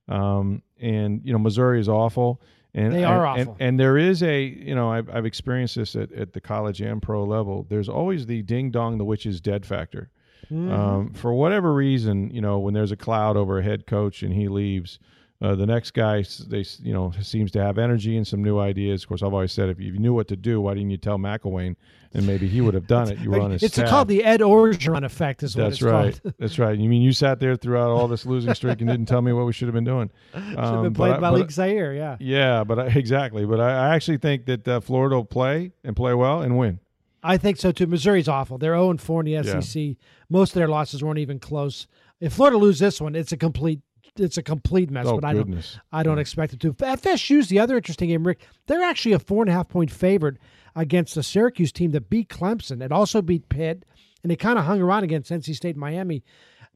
Um, 0.10 0.62
and 0.82 1.22
you 1.24 1.32
know, 1.32 1.40
Missouri 1.40 1.80
is 1.80 1.88
awful. 1.88 2.42
And 2.74 2.94
They 2.94 3.04
are 3.04 3.26
and- 3.26 3.42
awful. 3.42 3.54
And, 3.54 3.62
and 3.62 3.80
there 3.80 3.98
is 3.98 4.22
a, 4.22 4.44
you 4.44 4.76
know, 4.76 4.92
I've, 4.92 5.10
I've 5.10 5.26
experienced 5.26 5.76
this 5.76 5.96
at, 5.96 6.12
at 6.12 6.34
the 6.34 6.42
college 6.42 6.82
and 6.82 7.02
pro 7.02 7.24
level. 7.24 7.66
There's 7.70 7.90
always 7.90 8.26
the 8.26 8.42
ding 8.44 8.70
dong, 8.72 8.98
the 8.98 9.06
witch 9.06 9.26
is 9.26 9.42
dead 9.42 9.66
factor. 9.66 10.10
Mm-hmm. 10.52 10.72
Um, 10.72 11.14
for 11.14 11.34
whatever 11.34 11.74
reason, 11.74 12.32
you 12.32 12.42
know, 12.42 12.60
when 12.60 12.74
there's 12.74 12.92
a 12.92 12.96
cloud 12.96 13.38
over 13.38 13.60
a 13.60 13.64
head 13.64 13.86
coach 13.88 14.24
and 14.24 14.34
he 14.34 14.48
leaves, 14.48 15.00
uh, 15.42 15.56
the 15.56 15.66
next 15.66 15.92
guy, 15.92 16.24
they, 16.48 16.66
you 16.82 16.92
know, 16.94 17.12
seems 17.22 17.50
to 17.52 17.64
have 17.64 17.78
energy 17.78 18.18
and 18.18 18.28
some 18.28 18.44
new 18.44 18.60
ideas. 18.60 19.04
Of 19.04 19.10
course, 19.10 19.24
I've 19.24 19.34
always 19.34 19.54
said 19.54 19.70
if 19.70 19.80
you 19.80 19.98
knew 19.98 20.14
what 20.14 20.28
to 20.28 20.36
do, 20.36 20.60
why 20.60 20.74
didn't 20.74 20.90
you 20.90 20.98
tell 20.98 21.18
McElwain? 21.18 21.76
And 22.14 22.26
maybe 22.26 22.48
he 22.48 22.60
would 22.60 22.74
have 22.74 22.88
done 22.88 23.12
it. 23.12 23.20
You 23.20 23.30
were 23.30 23.40
on 23.40 23.52
his 23.52 23.62
it's 23.62 23.76
staff. 23.76 23.88
called 23.88 24.08
the 24.08 24.24
Ed 24.24 24.40
Orgeron 24.42 25.06
effect, 25.06 25.44
is 25.44 25.56
what 25.56 25.64
That's 25.66 25.76
it's 25.76 25.82
right. 25.84 26.22
called. 26.22 26.34
That's 26.40 26.58
right. 26.58 26.78
You 26.78 26.90
mean 26.90 27.04
you 27.04 27.14
sat 27.14 27.40
there 27.40 27.56
throughout 27.56 27.90
all 27.92 28.08
this 28.08 28.26
losing 28.26 28.54
streak 28.56 28.82
and 28.82 28.90
didn't 28.90 29.06
tell 29.06 29.22
me 29.22 29.32
what 29.32 29.46
we 29.46 29.54
should 29.54 29.68
have 29.68 29.76
been 29.76 29.84
doing? 29.84 30.10
Should 30.34 30.42
have 30.44 30.58
Um, 30.60 30.84
been 30.84 30.94
played 30.96 31.22
by 31.22 31.46
Zaire, 31.50 31.94
yeah. 31.94 32.18
Yeah, 32.20 32.64
but 32.64 32.80
I, 32.80 32.86
exactly. 32.96 33.46
But 33.46 33.60
I, 33.60 33.90
I 33.90 33.96
actually 33.96 34.18
think 34.18 34.46
that 34.48 34.68
uh, 34.68 34.80
Florida 34.80 35.18
will 35.18 35.26
play 35.26 35.72
and 35.84 35.96
play 35.96 36.16
well 36.16 36.42
and 36.42 36.58
win. 36.58 36.80
I 37.22 37.38
think 37.38 37.58
so 37.58 37.72
too. 37.72 37.86
Missouri's 37.86 38.28
awful. 38.28 38.58
They're 38.58 38.74
0 38.74 38.90
and 38.90 39.00
4 39.02 39.22
in 39.22 39.26
the 39.26 39.32
Yeah. 39.34 39.60
SEC. 39.60 39.96
Most 40.30 40.50
of 40.52 40.56
their 40.56 40.68
losses 40.68 41.04
weren't 41.04 41.20
even 41.20 41.38
close. 41.40 41.86
If 42.20 42.34
Florida 42.34 42.58
lose 42.58 42.80
this 42.80 43.00
one, 43.00 43.14
it's 43.14 43.32
a 43.34 43.38
complete 43.38 43.82
it's 44.20 44.38
a 44.38 44.44
complete 44.44 44.90
mess. 44.90 45.06
Oh, 45.08 45.16
but 45.20 45.26
I 45.26 45.34
don't. 45.34 45.80
I 45.92 46.04
don't 46.04 46.20
expect 46.20 46.54
it 46.54 46.60
to. 46.62 46.74
FSU's 46.74 47.48
the 47.50 47.60
other 47.60 47.78
interesting 47.78 48.10
game, 48.10 48.26
Rick. 48.26 48.42
They're 48.68 48.84
actually 48.84 49.14
a 49.14 49.20
four 49.20 49.44
and 49.44 49.50
a 49.50 49.54
half 49.54 49.70
point 49.70 49.92
favorite 49.92 50.38
against 50.76 51.16
the 51.16 51.24
Syracuse 51.24 51.72
team 51.72 51.92
that 51.92 52.10
beat 52.10 52.30
Clemson. 52.30 52.82
It 52.84 52.92
also 52.92 53.22
beat 53.22 53.50
Pitt, 53.50 53.84
and 54.24 54.32
they 54.32 54.36
kind 54.36 54.60
of 54.60 54.66
hung 54.66 54.82
around 54.82 55.04
against 55.04 55.32
NC 55.32 55.56
State, 55.56 55.72
and 55.76 55.78
Miami. 55.80 56.24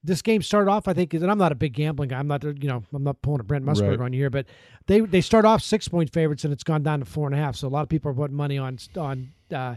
This 0.05 0.21
game 0.21 0.41
started 0.41 0.69
off, 0.69 0.89
I 0.89 0.93
think, 0.93 1.13
and 1.13 1.31
I'm 1.31 1.37
not 1.37 1.53
a 1.53 1.55
big 1.55 1.71
gambling 1.73 2.09
guy. 2.09 2.19
I'm 2.19 2.27
not, 2.27 2.43
you 2.43 2.67
know, 2.67 2.83
I'm 2.93 3.03
not 3.05 3.21
pulling 3.21 3.39
a 3.39 3.43
Brent 3.43 3.63
Musburger 3.65 3.91
Right. 3.91 4.01
on 4.01 4.11
you 4.13 4.19
here, 4.19 4.29
but 4.29 4.47
they 4.87 4.99
they 4.99 5.21
start 5.21 5.45
off 5.45 5.61
six 5.61 5.87
point 5.87 6.11
favorites, 6.11 6.43
and 6.43 6.51
it's 6.51 6.63
gone 6.63 6.83
down 6.83 6.99
to 6.99 7.05
four 7.05 7.25
and 7.27 7.33
a 7.33 7.37
half. 7.37 7.55
So 7.55 7.67
a 7.67 7.69
lot 7.69 7.83
of 7.83 7.89
people 7.89 8.11
are 8.11 8.13
putting 8.13 8.35
money 8.35 8.57
on 8.57 8.77
on 8.97 9.29
uh, 9.53 9.75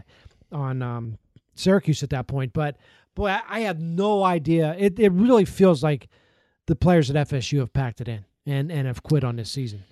on 0.51 0.83
um, 0.83 1.19
Syracuse 1.55 2.03
at 2.03 2.11
that 2.11 2.27
point. 2.27 2.53
But 2.53 2.77
boy, 3.15 3.29
I, 3.29 3.43
I 3.49 3.61
have 3.61 3.79
no 3.79 4.25
idea. 4.25 4.75
It 4.77 4.99
it 4.99 5.13
really 5.13 5.45
feels 5.45 5.85
like 5.85 6.09
the 6.67 6.77
players 6.77 7.11
at 7.11 7.29
FSU 7.29 7.61
have 7.61 7.73
packed 7.73 8.01
it 8.01 8.09
in 8.09 8.25
and 8.47 8.71
and 8.71 8.87
have 8.87 9.03
quit 9.03 9.25
on 9.25 9.37
this 9.37 9.51
season. 9.51 9.85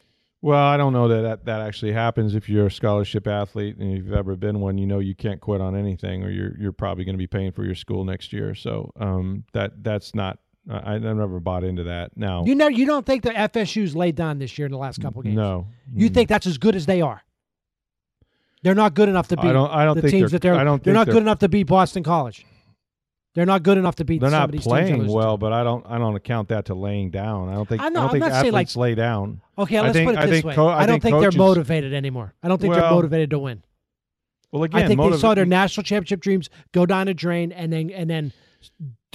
Well, 0.42 0.62
I 0.62 0.76
don't 0.76 0.92
know 0.92 1.08
that, 1.08 1.22
that 1.22 1.44
that 1.46 1.60
actually 1.62 1.92
happens. 1.92 2.34
If 2.34 2.50
you're 2.50 2.66
a 2.66 2.70
scholarship 2.70 3.26
athlete 3.26 3.78
and 3.78 3.92
you've 3.92 4.12
ever 4.12 4.36
been 4.36 4.60
one, 4.60 4.76
you 4.76 4.86
know 4.86 4.98
you 4.98 5.14
can't 5.14 5.40
quit 5.40 5.62
on 5.62 5.74
anything, 5.74 6.22
or 6.22 6.30
you're 6.30 6.54
you're 6.58 6.72
probably 6.72 7.04
going 7.04 7.14
to 7.14 7.18
be 7.18 7.26
paying 7.26 7.50
for 7.50 7.64
your 7.64 7.74
school 7.74 8.04
next 8.04 8.32
year. 8.32 8.54
So 8.54 8.92
um, 9.00 9.44
that 9.54 9.82
that's 9.82 10.14
not. 10.14 10.38
I, 10.70 10.94
I've 10.94 11.02
never 11.02 11.40
bought 11.40 11.64
into 11.64 11.84
that. 11.84 12.16
Now, 12.16 12.44
You 12.44 12.54
know, 12.54 12.68
you 12.68 12.86
don't 12.86 13.04
think 13.04 13.24
that 13.24 13.52
FSU's 13.52 13.94
laid 13.94 14.16
down 14.16 14.38
this 14.38 14.58
year 14.58 14.66
in 14.66 14.72
the 14.72 14.78
last 14.78 15.00
couple 15.00 15.20
games? 15.22 15.36
no, 15.36 15.66
You 15.94 16.08
think 16.08 16.30
that's 16.30 16.46
as 16.46 16.56
good 16.56 16.74
as 16.74 16.86
they 16.86 17.02
are? 17.02 17.22
They're 18.62 18.74
not 18.74 18.94
good 18.94 19.10
enough 19.10 19.28
to 19.28 19.36
beat 19.36 19.48
I 19.48 19.52
don't. 19.52 19.70
I 19.70 19.84
don't 19.84 19.96
the 19.96 20.02
think 20.02 20.12
teams 20.12 20.30
they're, 20.30 20.38
that 20.40 20.42
they're. 20.42 20.54
I 20.54 20.64
don't 20.64 20.82
they're 20.82 20.94
not 20.94 21.06
they're, 21.06 21.14
good 21.14 21.22
enough 21.22 21.38
to 21.40 21.48
beat 21.50 21.64
Boston 21.64 22.02
College. 22.02 22.46
They're 23.34 23.46
not 23.46 23.64
good 23.64 23.78
enough 23.78 23.96
to 23.96 24.04
beat. 24.04 24.20
They're 24.20 24.30
not 24.30 24.52
playing 24.52 25.08
well, 25.08 25.36
but 25.36 25.52
I 25.52 25.64
don't. 25.64 25.84
I 25.88 25.98
don't 25.98 26.14
account 26.14 26.48
that 26.50 26.66
to 26.66 26.74
laying 26.74 27.10
down. 27.10 27.48
I 27.48 27.54
don't 27.54 27.68
think. 27.68 27.82
I 27.82 27.88
know, 27.88 27.94
don't 28.00 28.04
I'm 28.04 28.10
think 28.12 28.24
saying, 28.24 28.52
like- 28.52 28.66
athletes 28.66 28.76
lay 28.76 28.94
down. 28.94 29.40
Okay, 29.58 29.76
I 29.78 29.80
let's 29.82 29.92
think- 29.94 30.08
put 30.08 30.14
it 30.14 30.18
I 30.20 30.26
this 30.26 30.30
think 30.36 30.44
way. 30.46 30.54
co- 30.54 30.68
I 30.68 30.82
I 30.82 30.86
don't 30.86 31.00
think 31.02 31.14
coaches- 31.14 31.34
they're 31.34 31.38
motivated 31.44 31.92
anymore. 31.92 32.32
I 32.42 32.48
don't 32.48 32.60
think 32.60 32.74
they're 32.74 32.90
motivated 32.90 33.30
to 33.30 33.38
win. 33.40 33.62
Well, 34.52 34.62
again, 34.62 34.84
I 34.84 34.86
think 34.86 35.00
they 35.00 35.16
saw 35.18 35.34
their 35.34 35.46
national 35.46 35.82
championship 35.82 36.20
dreams 36.20 36.48
go 36.70 36.86
down 36.86 37.08
a 37.08 37.14
drain, 37.14 37.50
and 37.50 37.72
then 37.72 37.90
and 37.90 38.08
then 38.08 38.32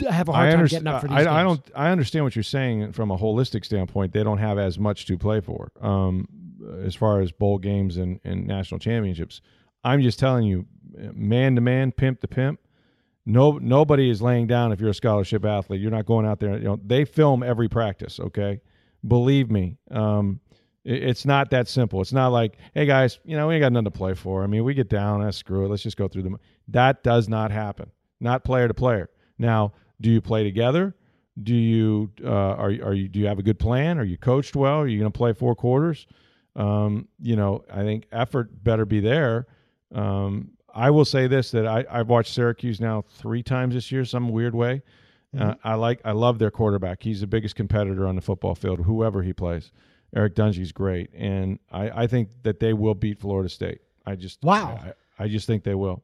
have 0.10 0.28
a 0.28 0.34
hard 0.34 0.50
I 0.50 0.52
time 0.56 0.66
getting 0.66 0.88
up 0.88 1.02
for 1.02 1.08
these 1.08 1.16
I, 1.16 1.20
games. 1.20 1.28
I 1.30 1.44
don't. 1.44 1.62
I 1.74 1.90
understand 1.92 2.26
what 2.26 2.36
you're 2.36 2.44
saying 2.44 2.92
from 2.92 3.12
a 3.12 3.18
holistic 3.18 3.64
standpoint. 3.64 4.12
They 4.12 4.24
don't 4.24 4.38
have 4.40 4.58
as 4.58 4.78
much 4.78 5.06
to 5.06 5.18
play 5.18 5.40
for, 5.40 5.72
um, 5.80 6.28
as 6.84 6.94
far 6.94 7.22
as 7.22 7.32
bowl 7.32 7.58
games 7.58 7.96
and, 7.96 8.20
and 8.26 8.46
national 8.46 8.80
championships. 8.80 9.40
I'm 9.82 10.02
just 10.02 10.20
telling 10.20 10.44
you, 10.46 10.66
man 11.14 11.56
to 11.56 11.62
man, 11.62 11.94
pimp 11.94 12.20
to 12.20 12.28
pimp. 12.28 12.60
No, 13.30 13.60
nobody 13.60 14.10
is 14.10 14.22
laying 14.24 14.48
down. 14.48 14.72
If 14.72 14.80
you're 14.82 14.90
a 14.90 14.94
scholarship 14.94 15.46
athlete, 15.46 15.80
you're 15.82 15.92
not 15.92 16.06
going 16.08 16.26
out 16.26 16.40
there. 16.40 16.58
You 16.58 16.64
know, 16.64 16.80
they 16.84 17.06
film 17.06 17.44
every 17.44 17.70
practice. 17.70 18.20
Okay, 18.20 18.60
believe 19.08 19.52
me. 19.52 19.78
Um, 19.92 20.40
it- 20.84 21.04
it's 21.04 21.26
not 21.26 21.52
that 21.52 21.68
simple. 21.68 22.02
It's 22.02 22.12
not 22.12 22.30
like, 22.30 22.58
hey 22.74 22.88
guys, 22.88 23.20
you 23.24 23.38
know, 23.38 23.48
we 23.48 23.56
ain't 23.56 23.62
got 23.62 23.72
nothing 23.72 23.86
to 23.86 23.92
play 23.92 24.16
for. 24.16 24.44
I 24.44 24.48
mean, 24.48 24.64
we 24.64 24.74
get 24.74 24.90
down, 24.90 25.22
that's 25.22 25.38
screw 25.38 25.66
it. 25.66 25.70
Let's 25.70 25.84
just 25.84 25.96
go 25.98 26.08
through 26.08 26.24
them. 26.24 26.38
That 26.70 27.04
does 27.04 27.30
not 27.30 27.52
happen. 27.52 27.92
Not 28.20 28.44
player 28.44 28.68
to 28.68 28.74
player. 28.74 29.10
Now, 29.38 29.74
do 30.02 30.10
you 30.10 30.22
play 30.22 30.44
together? 30.44 30.96
Do 31.42 31.56
you 31.56 32.12
uh, 32.24 32.30
are 32.30 32.72
are 32.84 32.94
you 32.94 33.08
do 33.08 33.20
you 33.20 33.28
have 33.28 33.40
a 33.40 33.44
good 33.44 33.60
plan? 33.60 34.00
Are 34.00 34.04
you 34.04 34.18
coached 34.18 34.56
well? 34.56 34.80
Are 34.82 34.88
you 34.88 35.00
going 35.00 35.12
to 35.12 35.18
play 35.18 35.34
four 35.34 35.56
quarters? 35.56 36.08
Um, 36.56 37.08
you 37.22 37.36
know, 37.36 37.64
I 37.72 37.84
think 37.84 38.08
effort 38.12 38.64
better 38.64 38.86
be 38.86 39.00
there. 39.00 39.46
Um, 39.94 40.52
I 40.80 40.92
will 40.92 41.06
say 41.06 41.28
this 41.28 41.52
that 41.52 41.68
I, 41.68 41.86
I've 41.92 42.08
watched 42.08 42.34
Syracuse 42.34 42.80
now 42.80 43.04
three 43.08 43.44
times 43.44 43.74
this 43.76 43.92
year, 43.92 44.06
some 44.06 44.30
weird 44.30 44.56
way. 44.56 44.82
Uh, 45.38 45.54
I 45.64 45.76
like 45.76 46.00
I 46.06 46.14
love 46.14 46.40
their 46.40 46.50
quarterback. 46.50 47.04
He's 47.04 47.22
the 47.22 47.28
biggest 47.28 47.56
competitor 47.56 48.08
on 48.08 48.16
the 48.16 48.22
football 48.22 48.56
field, 48.56 48.80
whoever 48.80 49.22
he 49.22 49.34
plays. 49.34 49.72
Eric 50.16 50.34
Dungey's 50.36 50.72
great, 50.72 51.12
and 51.14 51.60
I, 51.72 52.04
I 52.04 52.08
think 52.08 52.30
that 52.42 52.60
they 52.60 52.74
will 52.74 52.96
beat 52.96 53.20
Florida 53.20 53.50
State. 53.50 53.82
I 54.08 54.16
just 54.16 54.42
Wow. 54.42 54.80
I, 54.82 55.24
I 55.24 55.28
just 55.28 55.46
think 55.46 55.64
they 55.64 55.76
will. 55.76 56.02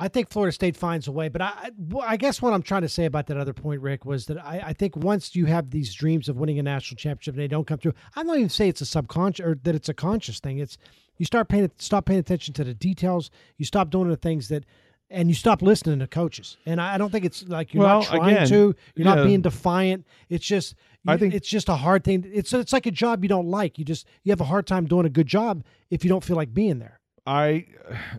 I 0.00 0.08
think 0.08 0.30
Florida 0.30 0.52
State 0.52 0.76
finds 0.76 1.08
a 1.08 1.12
way, 1.12 1.28
but 1.28 1.42
I, 1.42 1.70
I- 2.04 2.16
guess 2.16 2.40
what 2.40 2.52
I'm 2.52 2.62
trying 2.62 2.82
to 2.82 2.88
say 2.88 3.04
about 3.04 3.26
that 3.26 3.36
other 3.36 3.52
point, 3.52 3.80
Rick, 3.82 4.04
was 4.04 4.26
that 4.26 4.38
I, 4.38 4.62
I 4.66 4.72
think 4.72 4.96
once 4.96 5.34
you 5.34 5.46
have 5.46 5.70
these 5.70 5.92
dreams 5.92 6.28
of 6.28 6.36
winning 6.36 6.58
a 6.58 6.62
national 6.62 6.96
championship 6.96 7.34
and 7.34 7.42
they 7.42 7.48
don't 7.48 7.66
come 7.66 7.78
through, 7.78 7.94
I'm 8.16 8.26
not 8.26 8.36
even 8.36 8.48
say 8.48 8.68
it's 8.68 8.80
a 8.80 8.86
subconscious 8.86 9.44
or 9.44 9.58
that 9.64 9.74
it's 9.74 9.88
a 9.88 9.94
conscious 9.94 10.40
thing. 10.40 10.58
It's 10.58 10.78
you 11.16 11.26
start 11.26 11.48
paying 11.48 11.70
stop 11.78 12.04
paying 12.06 12.20
attention 12.20 12.54
to 12.54 12.64
the 12.64 12.74
details. 12.74 13.30
You 13.56 13.64
stop 13.64 13.90
doing 13.90 14.08
the 14.08 14.16
things 14.16 14.48
that, 14.48 14.64
and 15.10 15.28
you 15.28 15.34
stop 15.34 15.62
listening 15.62 15.98
to 15.98 16.06
coaches. 16.06 16.58
And 16.66 16.80
I, 16.80 16.94
I 16.94 16.98
don't 16.98 17.10
think 17.10 17.24
it's 17.24 17.42
like 17.48 17.74
you're 17.74 17.82
Well, 17.84 18.00
not 18.00 18.06
trying 18.08 18.34
again, 18.36 18.48
to. 18.48 18.74
You're 18.94 19.04
not 19.04 19.24
being 19.24 19.40
defiant. 19.42 20.06
It's 20.28 20.46
just. 20.46 20.74
I 21.06 21.16
think- 21.16 21.32
it's 21.32 21.48
just 21.48 21.68
a 21.70 21.74
hard 21.76 22.04
thing. 22.04 22.28
It's 22.32 22.52
it's 22.52 22.72
like 22.72 22.84
a 22.86 22.90
job 22.90 23.24
you 23.24 23.28
don't 23.28 23.48
like. 23.48 23.78
You 23.78 23.84
just 23.84 24.06
you 24.22 24.30
have 24.30 24.40
a 24.40 24.44
hard 24.44 24.66
time 24.66 24.84
doing 24.86 25.06
a 25.06 25.10
good 25.10 25.26
job 25.26 25.64
if 25.90 26.04
you 26.04 26.10
don't 26.10 26.22
feel 26.22 26.36
like 26.36 26.52
being 26.52 26.78
there. 26.78 26.97
I 27.28 27.66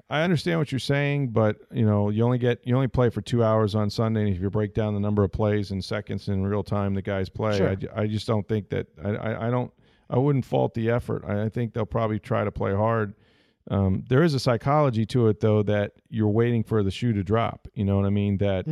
I 0.08 0.22
understand 0.22 0.60
what 0.60 0.72
you're 0.72 0.78
saying, 0.78 1.30
but 1.30 1.58
you 1.72 1.84
know, 1.84 2.10
you 2.12 2.24
only 2.24 2.38
get 2.38 2.60
you 2.64 2.76
only 2.76 2.88
play 2.88 3.10
for 3.10 3.22
two 3.22 3.44
hours 3.44 3.74
on 3.74 3.90
Sunday, 3.90 4.22
and 4.22 4.36
if 4.36 4.40
you 4.40 4.50
break 4.52 4.76
down 4.76 4.94
the 4.94 5.00
number 5.00 5.24
of 5.24 5.32
plays 5.32 5.72
and 5.72 5.84
seconds 5.84 6.28
in 6.28 6.46
real 6.46 6.64
time 6.64 6.94
the 6.94 7.02
guys 7.02 7.28
play, 7.28 7.58
Sure. 7.58 7.70
I, 7.96 8.02
I 8.04 8.08
just 8.08 8.28
don't 8.28 8.48
think 8.48 8.70
that 8.70 8.86
I, 9.04 9.10
I, 9.10 9.48
I 9.48 9.50
don't 9.50 9.72
I 10.12 10.20
wouldn't 10.20 10.46
fault 10.46 10.76
the 10.76 10.92
effort. 10.92 11.24
I, 11.28 11.46
I 11.46 11.50
think 11.50 11.74
they'll 11.74 11.88
probably 11.88 12.20
try 12.20 12.44
to 12.44 12.52
play 12.52 12.74
hard. 12.74 13.16
Um, 13.72 14.04
there 14.10 14.22
is 14.22 14.36
a 14.36 14.40
psychology 14.40 15.08
to 15.08 15.28
it 15.28 15.40
though 15.40 15.64
that 15.64 15.94
you're 16.10 16.30
waiting 16.30 16.64
for 16.64 16.84
the 16.84 16.92
shoe 16.92 17.14
to 17.14 17.24
drop. 17.24 17.68
You 17.74 17.86
know 17.86 17.96
what 17.98 18.06
I 18.06 18.12
mean? 18.12 18.38
That 18.38 18.68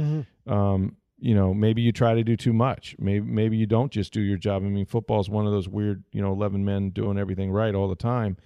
um, 0.46 0.98
you 1.18 1.34
know 1.34 1.52
maybe 1.52 1.82
you 1.82 1.92
try 1.92 2.14
to 2.14 2.24
do 2.24 2.38
too 2.38 2.54
much. 2.54 2.96
Maybe 3.00 3.26
maybe 3.26 3.58
you 3.58 3.66
don't 3.66 3.92
just 3.92 4.14
do 4.14 4.22
your 4.22 4.38
job. 4.38 4.62
I 4.62 4.68
mean, 4.68 4.86
football 4.86 5.20
is 5.20 5.30
one 5.30 5.48
of 5.48 5.52
those 5.52 5.68
weird 5.68 6.04
you 6.12 6.22
know 6.22 6.32
eleven 6.32 6.64
men 6.64 6.92
doing 6.92 7.18
everything 7.18 7.50
right 7.50 7.74
all 7.74 7.88
the 7.88 7.96
time 7.96 8.38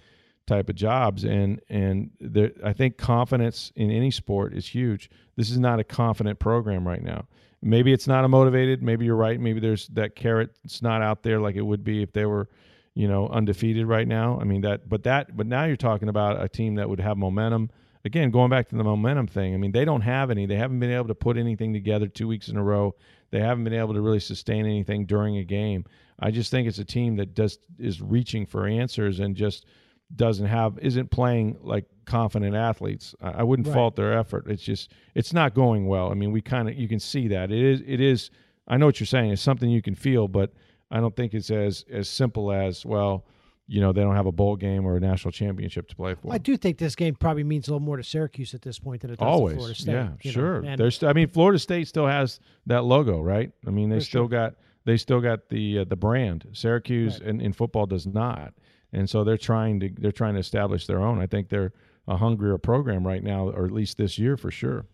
type 0.52 0.68
of 0.68 0.74
jobs 0.74 1.24
and 1.24 1.60
and 1.68 2.10
there, 2.20 2.52
I 2.62 2.72
think 2.72 2.98
confidence 2.98 3.72
in 3.74 3.90
any 3.90 4.10
sport 4.10 4.52
is 4.54 4.66
huge. 4.66 5.10
This 5.36 5.50
is 5.50 5.58
not 5.58 5.80
a 5.80 5.84
confident 5.84 6.38
program 6.38 6.86
right 6.86 7.02
now. 7.02 7.26
Maybe 7.62 7.92
it's 7.92 8.06
not 8.06 8.24
a 8.24 8.28
motivated. 8.28 8.82
Maybe 8.82 9.04
you're 9.04 9.16
right. 9.16 9.40
Maybe 9.40 9.60
there's 9.60 9.86
that 9.88 10.16
carrot. 10.16 10.50
It's 10.64 10.82
not 10.82 11.00
out 11.00 11.22
there 11.22 11.40
like 11.40 11.54
it 11.54 11.62
would 11.62 11.84
be 11.84 12.02
if 12.02 12.12
they 12.12 12.26
were, 12.26 12.48
you 12.94 13.08
know, 13.08 13.28
undefeated 13.28 13.86
right 13.86 14.06
now. 14.06 14.38
I 14.40 14.44
mean 14.44 14.60
that, 14.62 14.88
but 14.88 15.04
that, 15.04 15.36
but 15.36 15.46
now 15.46 15.64
you're 15.64 15.76
talking 15.76 16.08
about 16.08 16.42
a 16.42 16.48
team 16.48 16.74
that 16.74 16.88
would 16.88 17.00
have 17.00 17.16
momentum. 17.16 17.70
Again, 18.04 18.32
going 18.32 18.50
back 18.50 18.68
to 18.70 18.76
the 18.76 18.82
momentum 18.82 19.28
thing. 19.28 19.54
I 19.54 19.56
mean, 19.58 19.70
they 19.70 19.84
don't 19.84 20.00
have 20.00 20.30
any. 20.30 20.44
They 20.44 20.56
haven't 20.56 20.80
been 20.80 20.90
able 20.90 21.06
to 21.06 21.14
put 21.14 21.36
anything 21.36 21.72
together 21.72 22.08
two 22.08 22.26
weeks 22.26 22.48
in 22.48 22.56
a 22.56 22.62
row. 22.62 22.96
They 23.30 23.38
haven't 23.38 23.62
been 23.62 23.74
able 23.74 23.94
to 23.94 24.00
really 24.00 24.20
sustain 24.20 24.66
anything 24.66 25.06
during 25.06 25.36
a 25.38 25.44
game. 25.44 25.84
I 26.18 26.32
just 26.32 26.50
think 26.50 26.66
it's 26.66 26.80
a 26.80 26.84
team 26.84 27.16
that 27.16 27.34
just 27.36 27.60
is 27.78 28.02
reaching 28.02 28.44
for 28.44 28.66
answers 28.66 29.20
and 29.20 29.36
just 29.36 29.66
doesn't 30.14 30.46
have 30.46 30.78
isn't 30.80 31.10
playing 31.10 31.56
like 31.62 31.86
confident 32.04 32.54
athletes. 32.54 33.14
I, 33.20 33.30
I 33.30 33.42
wouldn't 33.42 33.68
Right. 33.68 33.74
fault 33.74 33.96
their 33.96 34.12
effort. 34.16 34.46
It's 34.48 34.62
just 34.62 34.92
it's 35.14 35.32
not 35.32 35.54
going 35.54 35.86
well. 35.86 36.10
I 36.10 36.14
mean, 36.14 36.32
we 36.32 36.40
kind 36.40 36.68
of 36.68 36.74
you 36.76 36.88
can 36.88 37.00
see 37.00 37.28
that 37.28 37.50
it 37.50 37.62
is 37.62 37.82
it 37.86 38.00
is. 38.00 38.30
I 38.68 38.76
know 38.76 38.86
what 38.86 39.00
you're 39.00 39.06
saying. 39.06 39.30
It's 39.32 39.42
something 39.42 39.68
you 39.70 39.82
can 39.82 39.94
feel, 39.94 40.28
but 40.28 40.52
I 40.90 41.00
don't 41.00 41.14
think 41.16 41.34
it's 41.34 41.50
as 41.50 41.84
as 41.90 42.08
simple 42.08 42.52
as 42.52 42.84
well. 42.84 43.24
you 43.68 43.80
know 43.80 43.92
they 43.92 44.02
don't 44.02 44.16
have 44.16 44.26
a 44.26 44.32
bowl 44.32 44.56
game 44.56 44.84
or 44.84 44.96
a 44.96 45.00
national 45.00 45.30
championship 45.32 45.88
to 45.88 45.96
play 45.96 46.14
for. 46.14 46.32
I 46.32 46.38
do 46.38 46.56
think 46.56 46.78
this 46.78 46.94
game 46.96 47.14
probably 47.14 47.44
means 47.44 47.68
a 47.68 47.70
little 47.70 47.80
more 47.86 47.96
to 47.96 48.02
Syracuse 48.04 48.52
at 48.54 48.62
this 48.62 48.78
point 48.78 49.00
than 49.02 49.10
it 49.10 49.18
does 49.18 49.26
Always, 49.26 49.54
to 49.54 49.58
Florida 49.58 49.78
State. 49.80 49.92
yeah, 49.92 50.02
know, 50.02 50.16
sure. 50.20 50.76
There's, 50.76 51.02
I 51.02 51.12
mean, 51.12 51.28
Florida 51.28 51.58
State 51.58 51.86
still 51.88 52.06
has 52.06 52.40
that 52.66 52.84
logo, 52.84 53.20
right? 53.20 53.50
I 53.66 53.70
mean, 53.70 53.88
they 53.88 54.00
still 54.00 54.22
sure. 54.24 54.28
got 54.28 54.54
they 54.84 54.96
still 54.96 55.20
got 55.20 55.48
the 55.48 55.78
uh, 55.78 55.84
the 55.84 55.96
brand. 55.96 56.48
Syracuse 56.52 57.20
Right. 57.20 57.30
in, 57.30 57.40
in 57.40 57.52
football 57.52 57.86
does 57.86 58.06
not, 58.06 58.52
and 58.92 59.08
so 59.08 59.24
they're 59.24 59.38
trying 59.38 59.80
to 59.80 59.90
they're 59.98 60.12
trying 60.12 60.34
to 60.34 60.40
establish 60.40 60.86
their 60.86 61.00
own. 61.00 61.20
I 61.20 61.26
think 61.26 61.48
they're 61.48 61.72
a 62.06 62.16
hungrier 62.16 62.58
program 62.58 63.06
right 63.06 63.22
now, 63.22 63.48
or 63.48 63.64
at 63.64 63.72
least 63.72 63.96
this 63.96 64.18
year 64.18 64.36
for 64.36 64.50
sure. 64.50 64.86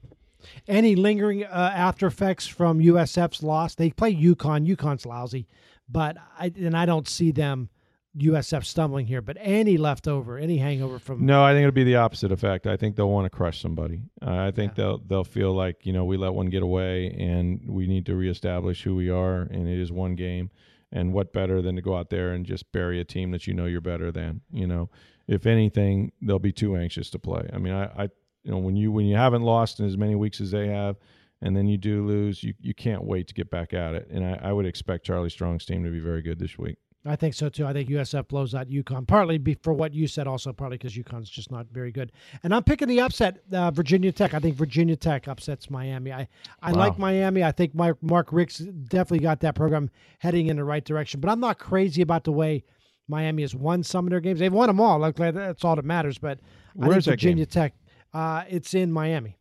Any 0.67 0.95
lingering 0.95 1.45
uh, 1.45 1.73
after 1.75 2.07
effects 2.07 2.47
from 2.47 2.79
USF's 2.79 3.43
loss? 3.43 3.75
They 3.75 3.91
play 3.91 4.15
UConn. 4.15 4.67
UConn's 4.67 5.05
lousy, 5.05 5.49
but 5.89 6.17
I 6.39 6.53
and 6.57 6.77
I 6.77 6.87
don't 6.87 7.09
see 7.09 7.33
them 7.33 7.71
USF 8.17 8.65
stumbling 8.65 9.07
here. 9.07 9.21
But 9.21 9.37
any 9.41 9.77
leftover, 9.77 10.39
any 10.39 10.59
hangover 10.59 10.99
from 10.99 11.27
No, 11.27 11.43
I 11.43 11.53
think 11.53 11.63
it'll 11.63 11.75
be 11.75 11.85
the 11.85 11.97
opposite 11.97 12.33
effect. 12.33 12.67
I 12.67 12.77
think 12.77 12.97
they'll 12.97 13.11
want 13.11 13.27
to 13.27 13.37
crush 13.37 13.61
somebody. 13.61 14.03
Uh, 14.25 14.37
I 14.37 14.51
think 14.51 14.75
they'll 14.75 14.99
they'll 14.99 15.25
feel 15.25 15.53
like 15.53 15.85
you 15.85 15.93
know 15.93 16.05
we 16.05 16.17
let 16.17 16.35
one 16.35 16.47
get 16.47 16.63
away, 16.63 17.15
and 17.19 17.61
we 17.69 17.87
need 17.87 18.07
to 18.07 18.15
reestablish 18.15 18.83
who 18.83 18.95
we 18.95 19.11
are. 19.11 19.43
And 19.43 19.69
it 19.69 19.81
is 19.81 19.91
one 19.91 20.15
game, 20.15 20.51
and 20.93 21.13
what 21.13 21.33
better 21.33 21.61
than 21.61 21.77
to 21.77 21.83
go 21.83 21.97
out 21.97 22.11
there 22.11 22.33
and 22.33 22.47
just 22.47 22.71
bury 22.73 23.01
a 23.01 23.05
team 23.05 23.31
that 23.33 23.47
you 23.47 23.55
know 23.55 23.67
you're 23.67 23.81
better 23.81 24.11
than. 24.11 24.41
You 24.51 24.67
know, 24.67 24.91
if 25.27 25.47
anything, 25.47 26.13
they'll 26.23 26.39
be 26.39 26.53
too 26.53 26.77
anxious 26.77 27.11
to 27.11 27.19
play. 27.19 27.49
I 27.53 27.59
mean, 27.59 27.75
I, 27.75 27.85
I 27.85 28.03
you 28.43 28.51
know 28.51 28.59
when 28.59 28.77
you 28.77 28.91
when 28.93 29.07
you 29.07 29.17
haven't 29.17 29.43
lost 29.43 29.81
in 29.81 29.87
as 29.87 29.97
many 29.97 30.15
weeks 30.15 30.41
as 30.41 30.51
they 30.51 30.69
have. 30.69 30.97
And 31.41 31.57
then 31.57 31.69
you 31.69 31.79
do 31.79 32.05
lose, 32.05 32.43
you, 32.43 32.55
you 32.61 32.75
can't 32.75 33.05
wait 33.05 33.29
to 33.29 33.35
get 33.35 33.49
back 33.49 33.73
at 33.73 33.95
it. 33.95 34.09
And 34.11 34.25
I, 34.25 34.41
I 34.43 34.53
would 34.53 34.67
expect 34.67 35.07
Charlie 35.07 35.31
Strong's 35.31 35.65
team 35.65 35.85
to 35.85 35.91
be 35.91 36.01
very 36.01 36.21
good 36.21 36.41
this 36.41 36.59
week. 36.59 36.79
I 37.09 37.17
think 37.17 37.35
so 37.35 37.49
too. 37.49 37.67
I 37.67 37.73
think 37.73 37.89
USF 37.89 38.29
blows 38.29 38.55
out 38.55 38.69
UConn, 38.69 39.07
partly 39.07 39.39
be, 39.39 39.55
for 39.55 39.73
what 39.73 39.95
you 39.95 40.07
said, 40.07 40.27
also 40.27 40.53
partly 40.53 40.77
because 40.77 40.95
UConn's 40.95 41.31
just 41.31 41.51
not 41.51 41.67
very 41.73 41.91
good. 41.91 42.13
And 42.43 42.55
I'm 42.55 42.63
picking 42.63 42.87
the 42.89 43.01
upset, 43.01 43.39
uh, 43.53 43.71
Virginia 43.71 44.13
Tech. 44.13 44.35
I 44.35 44.39
think 44.39 44.57
Virginia 44.57 44.95
Tech 44.97 45.27
upsets 45.27 45.71
Miami. 45.71 46.13
I, 46.13 46.29
I 46.63 46.73
Wow. 46.73 46.79
like 46.79 46.99
Miami. 46.99 47.43
I 47.43 47.53
think 47.53 47.75
Mark, 47.75 47.97
Mark 48.03 48.33
Richt's 48.33 48.59
definitely 48.59 49.21
got 49.21 49.41
that 49.41 49.55
program 49.55 49.91
heading 50.19 50.49
in 50.49 50.57
the 50.57 50.65
right 50.65 50.85
direction. 50.85 51.21
But 51.21 51.31
I'm 51.31 51.41
not 51.41 51.59
crazy 51.59 52.03
about 52.03 52.25
the 52.25 52.33
way 52.33 52.65
Miami 53.09 53.43
has 53.43 53.55
won 53.55 53.83
some 53.83 54.07
of 54.07 54.11
their 54.11 54.21
games. 54.21 54.39
They've 54.41 54.53
won 54.53 54.67
them 54.69 54.81
all. 54.81 54.99
Like 54.99 55.17
that's 55.17 55.65
all 55.65 55.77
that 55.77 55.85
matters. 55.85 56.19
But 56.19 56.41
I 56.81 56.87
Where's 56.87 57.07
think? 57.07 57.13
Virginia 57.13 57.47
Tech. 57.47 57.75
Uh, 58.13 58.45
it's 58.49 58.75
in 58.75 58.93
Miami. 58.93 59.39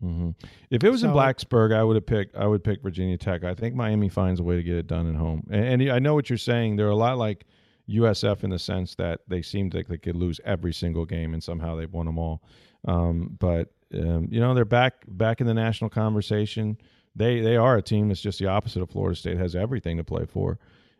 Hmm 0.00 0.30
If 0.70 0.84
it 0.84 0.90
was 0.90 1.02
in 1.02 1.10
Blacksburg, 1.10 1.74
I 1.74 1.82
would 1.82 1.96
have 1.96 2.06
picked. 2.06 2.36
I 2.36 2.46
would 2.46 2.62
pick 2.62 2.82
Virginia 2.82 3.16
Tech. 3.18 3.44
I 3.44 3.54
think 3.54 3.74
Miami 3.74 4.08
finds 4.08 4.40
a 4.40 4.42
way 4.42 4.56
to 4.56 4.62
get 4.62 4.76
it 4.76 4.86
done 4.86 5.08
at 5.08 5.16
home. 5.16 5.46
And, 5.50 5.82
and 5.82 5.90
I 5.90 5.98
know 5.98 6.14
what 6.14 6.30
you're 6.30 6.36
saying. 6.36 6.76
They're 6.76 6.88
a 6.88 6.96
lot 6.96 7.18
like 7.18 7.46
USF 7.88 8.44
in 8.44 8.50
the 8.50 8.58
sense 8.58 8.94
that 8.96 9.20
they 9.28 9.42
seemed 9.42 9.74
like 9.74 9.88
they 9.88 9.98
could 9.98 10.16
lose 10.16 10.40
every 10.44 10.72
single 10.72 11.04
game, 11.04 11.34
and 11.34 11.42
somehow 11.42 11.74
they've 11.74 11.92
won 11.92 12.06
them 12.06 12.18
all. 12.18 12.42
Um, 12.86 13.36
but 13.38 13.72
um, 13.94 14.28
you 14.30 14.40
know, 14.40 14.54
they're 14.54 14.64
back 14.64 15.04
back 15.08 15.40
in 15.40 15.46
the 15.46 15.54
national 15.54 15.90
conversation. 15.90 16.78
They 17.16 17.40
they 17.40 17.56
are 17.56 17.76
a 17.76 17.82
team 17.82 18.08
that's 18.08 18.20
just 18.20 18.38
the 18.38 18.46
opposite 18.46 18.82
of 18.82 18.90
Florida 18.90 19.16
State. 19.16 19.38
Has 19.38 19.56
everything 19.56 19.96
to 19.96 20.04
play 20.04 20.26
for, 20.26 20.58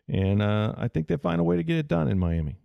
and 0.08 0.42
uh, 0.42 0.74
I 0.76 0.88
think 0.88 1.06
they 1.08 1.16
find 1.16 1.40
a 1.40 1.44
way 1.44 1.56
to 1.56 1.62
get 1.62 1.76
it 1.76 1.88
done 1.88 2.08
in 2.08 2.18
Miami. 2.18 2.56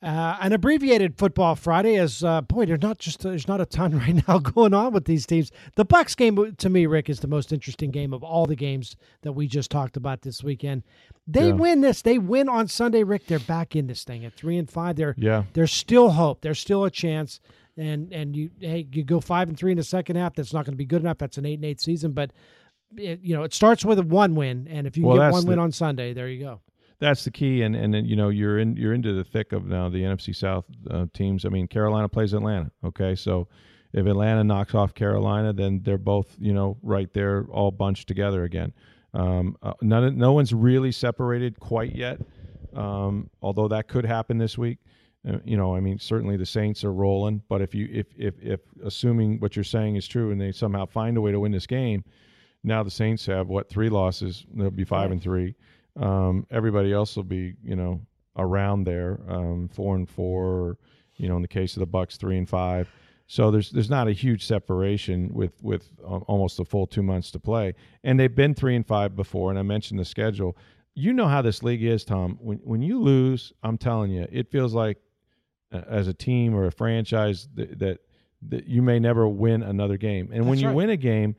Uh, 0.00 0.36
an 0.40 0.52
abbreviated 0.52 1.18
football 1.18 1.56
Friday 1.56 1.96
is 1.96 2.22
uh, 2.22 2.40
boy. 2.42 2.64
There's 2.66 2.80
not 2.80 2.98
just 2.98 3.20
there's 3.20 3.48
not 3.48 3.60
a 3.60 3.66
ton 3.66 3.98
right 3.98 4.22
now 4.28 4.38
going 4.38 4.72
on 4.72 4.92
with 4.92 5.06
these 5.06 5.26
teams. 5.26 5.50
The 5.74 5.84
Bucs 5.84 6.16
game 6.16 6.54
to 6.56 6.68
me, 6.68 6.86
Rick, 6.86 7.10
is 7.10 7.18
the 7.18 7.26
most 7.26 7.52
interesting 7.52 7.90
game 7.90 8.12
of 8.14 8.22
all 8.22 8.46
the 8.46 8.54
games 8.54 8.94
that 9.22 9.32
we 9.32 9.48
just 9.48 9.72
talked 9.72 9.96
about 9.96 10.22
this 10.22 10.44
weekend. 10.44 10.84
They 11.26 11.48
Yeah. 11.48 11.54
win 11.54 11.80
this. 11.80 12.02
They 12.02 12.16
win 12.18 12.48
on 12.48 12.68
Sunday, 12.68 13.02
Rick. 13.02 13.26
They're 13.26 13.40
back 13.40 13.74
in 13.74 13.88
this 13.88 14.04
thing 14.04 14.24
at 14.24 14.34
three 14.34 14.56
and 14.56 14.70
five. 14.70 14.94
They're 14.94 15.16
Yeah. 15.18 15.44
There's 15.52 15.72
still 15.72 16.10
hope. 16.10 16.42
There's 16.42 16.60
still 16.60 16.84
a 16.84 16.90
chance. 16.92 17.40
And 17.76 18.12
and 18.12 18.36
you 18.36 18.50
hey 18.60 18.86
you 18.92 19.02
go 19.02 19.20
five 19.20 19.48
and 19.48 19.58
three 19.58 19.72
in 19.72 19.78
the 19.78 19.84
second 19.84 20.14
half. 20.14 20.34
That's 20.34 20.52
not 20.52 20.64
going 20.64 20.74
to 20.74 20.78
be 20.78 20.84
good 20.84 21.00
enough. 21.02 21.18
That's 21.18 21.38
an 21.38 21.46
eight 21.46 21.54
and 21.54 21.64
eight 21.64 21.80
season. 21.80 22.12
But 22.12 22.32
it, 22.96 23.18
you 23.20 23.34
know 23.34 23.42
it 23.42 23.52
starts 23.52 23.84
with 23.84 23.98
a 23.98 24.02
one 24.04 24.36
win, 24.36 24.68
and 24.70 24.86
if 24.86 24.96
you 24.96 25.04
Well, 25.06 25.16
get 25.18 25.32
one 25.32 25.44
win 25.44 25.58
on 25.58 25.72
Sunday, 25.72 26.12
there 26.12 26.28
you 26.28 26.40
go. 26.44 26.60
That's 27.00 27.24
the 27.24 27.30
key, 27.30 27.62
and 27.62 27.76
and 27.76 27.94
then 27.94 28.06
you 28.06 28.16
know 28.16 28.28
you're 28.28 28.58
in 28.58 28.76
you're 28.76 28.92
into 28.92 29.12
the 29.12 29.24
thick 29.24 29.52
of 29.52 29.66
now 29.66 29.88
the 29.88 30.02
NFC 30.02 30.34
South 30.34 30.64
uh, 30.90 31.06
teams. 31.14 31.44
I 31.44 31.48
mean, 31.48 31.68
Carolina 31.68 32.08
plays 32.08 32.32
Atlanta. 32.32 32.72
Okay, 32.84 33.14
so 33.14 33.46
if 33.92 34.06
Atlanta 34.06 34.42
knocks 34.42 34.74
off 34.74 34.94
Carolina, 34.94 35.52
then 35.52 35.80
they're 35.84 35.96
both 35.96 36.34
you 36.40 36.52
know 36.52 36.76
right 36.82 37.12
there, 37.14 37.46
all 37.50 37.70
bunched 37.70 38.08
together 38.08 38.44
again. 38.44 38.72
Um, 39.14 39.56
uh, 39.62 39.74
none, 39.80 40.18
no 40.18 40.32
one's 40.32 40.52
really 40.52 40.92
separated 40.92 41.58
quite 41.60 41.94
yet, 41.94 42.20
um, 42.74 43.30
although 43.42 43.68
that 43.68 43.88
could 43.88 44.04
happen 44.04 44.38
this 44.38 44.58
week. 44.58 44.78
Uh, 45.26 45.38
you 45.44 45.56
know, 45.56 45.74
I 45.74 45.80
mean, 45.80 45.98
certainly 45.98 46.36
the 46.36 46.46
Saints 46.46 46.84
are 46.84 46.92
rolling, 46.92 47.42
but 47.48 47.62
if 47.62 47.74
you 47.74 47.88
if 47.92 48.06
if 48.16 48.34
if 48.42 48.60
assuming 48.84 49.38
what 49.40 49.56
you're 49.56 49.64
saying 49.64 49.96
is 49.96 50.06
true, 50.06 50.32
and 50.32 50.40
they 50.40 50.52
somehow 50.52 50.84
find 50.84 51.16
a 51.16 51.20
way 51.20 51.32
to 51.32 51.40
win 51.40 51.52
this 51.52 51.66
game, 51.66 52.04
now 52.64 52.82
the 52.82 52.90
Saints 52.90 53.24
have 53.26 53.48
what 53.48 53.68
three 53.68 53.88
losses? 53.88 54.44
They'll 54.54 54.70
be 54.70 54.84
five 54.84 55.10
and 55.10 55.22
three. 55.22 55.54
Um, 56.00 56.46
everybody 56.50 56.92
else 56.92 57.16
will 57.16 57.24
be, 57.24 57.54
you 57.62 57.76
know, 57.76 58.00
around 58.36 58.84
there, 58.84 59.20
um, 59.28 59.68
four 59.68 59.96
and 59.96 60.08
four. 60.08 60.44
Or, 60.44 60.78
you 61.18 61.28
know, 61.28 61.36
in 61.36 61.42
the 61.42 61.48
case 61.48 61.76
of 61.76 61.80
the 61.80 61.86
Bucs, 61.86 62.16
three 62.16 62.38
and 62.38 62.48
five. 62.48 62.88
So 63.26 63.50
there's 63.50 63.70
there's 63.70 63.90
not 63.90 64.08
a 64.08 64.12
huge 64.12 64.46
separation 64.46 65.30
with 65.34 65.62
with 65.62 65.90
uh, 66.02 66.18
almost 66.28 66.58
a 66.60 66.64
full 66.64 66.86
two 66.86 67.02
months 67.02 67.30
to 67.32 67.38
play, 67.38 67.74
and 68.02 68.18
they've 68.18 68.34
been 68.34 68.54
three 68.54 68.74
and 68.74 68.86
five 68.86 69.14
before. 69.14 69.50
And 69.50 69.58
I 69.58 69.62
mentioned 69.62 70.00
the 70.00 70.04
schedule. 70.04 70.56
You 70.94 71.12
know 71.12 71.28
how 71.28 71.42
this 71.42 71.62
league 71.62 71.82
is, 71.82 72.04
Tom. 72.04 72.38
When 72.40 72.58
when 72.58 72.80
you 72.80 73.00
lose, 73.00 73.52
I'm 73.62 73.76
telling 73.76 74.10
you, 74.10 74.26
it 74.32 74.50
feels 74.50 74.72
like 74.72 74.96
uh, 75.72 75.82
as 75.88 76.08
a 76.08 76.14
team 76.14 76.54
or 76.54 76.66
a 76.66 76.72
franchise 76.72 77.48
that 77.54 77.78
that, 77.80 77.98
that 78.48 78.66
you 78.66 78.80
may 78.80 78.98
never 78.98 79.28
win 79.28 79.62
another 79.62 79.98
game. 79.98 80.30
And 80.32 80.48
when 80.48 80.58
you 80.58 80.68
right. 80.68 80.76
win 80.76 80.90
a 80.90 80.96
game, 80.96 81.36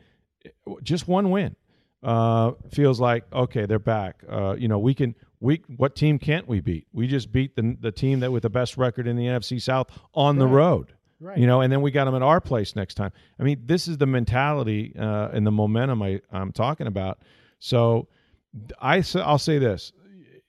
just 0.83 1.07
one 1.07 1.31
win 1.31 1.55
uh, 2.03 2.51
feels 2.71 2.99
like 2.99 3.25
okay, 3.31 3.65
they're 3.65 3.79
back. 3.79 4.23
Uh, 4.29 4.55
you 4.57 4.67
know, 4.67 4.79
we 4.79 4.93
can. 4.93 5.15
We 5.41 5.61
what 5.77 5.95
team 5.95 6.19
can't 6.19 6.47
we 6.47 6.59
beat? 6.59 6.87
We 6.91 7.07
just 7.07 7.31
beat 7.31 7.55
the 7.55 7.77
the 7.79 7.91
team 7.91 8.19
that 8.21 8.31
with 8.31 8.43
the 8.43 8.49
best 8.49 8.77
record 8.77 9.07
in 9.07 9.15
the 9.15 9.25
NFC 9.25 9.61
South 9.61 9.87
on 10.13 10.37
the 10.37 10.47
road. 10.47 10.93
Right. 11.21 11.37
You 11.37 11.47
know, 11.47 11.59
and 11.61 11.71
then 11.71 11.81
we 11.81 11.91
got 11.91 12.05
them 12.05 12.15
at 12.15 12.21
our 12.21 12.39
place 12.39 12.75
next 12.77 12.95
time. 12.95 13.11
I 13.39 13.43
mean, 13.43 13.61
this 13.65 13.89
is 13.89 13.97
the 13.97 14.05
mentality 14.05 14.95
uh, 14.97 15.29
and 15.33 15.45
the 15.45 15.51
momentum 15.51 16.01
I, 16.01 16.21
I'm 16.31 16.53
talking 16.53 16.87
about. 16.87 17.19
So, 17.59 18.07
I 18.81 19.03
I'll 19.15 19.37
say 19.37 19.59
this: 19.59 19.91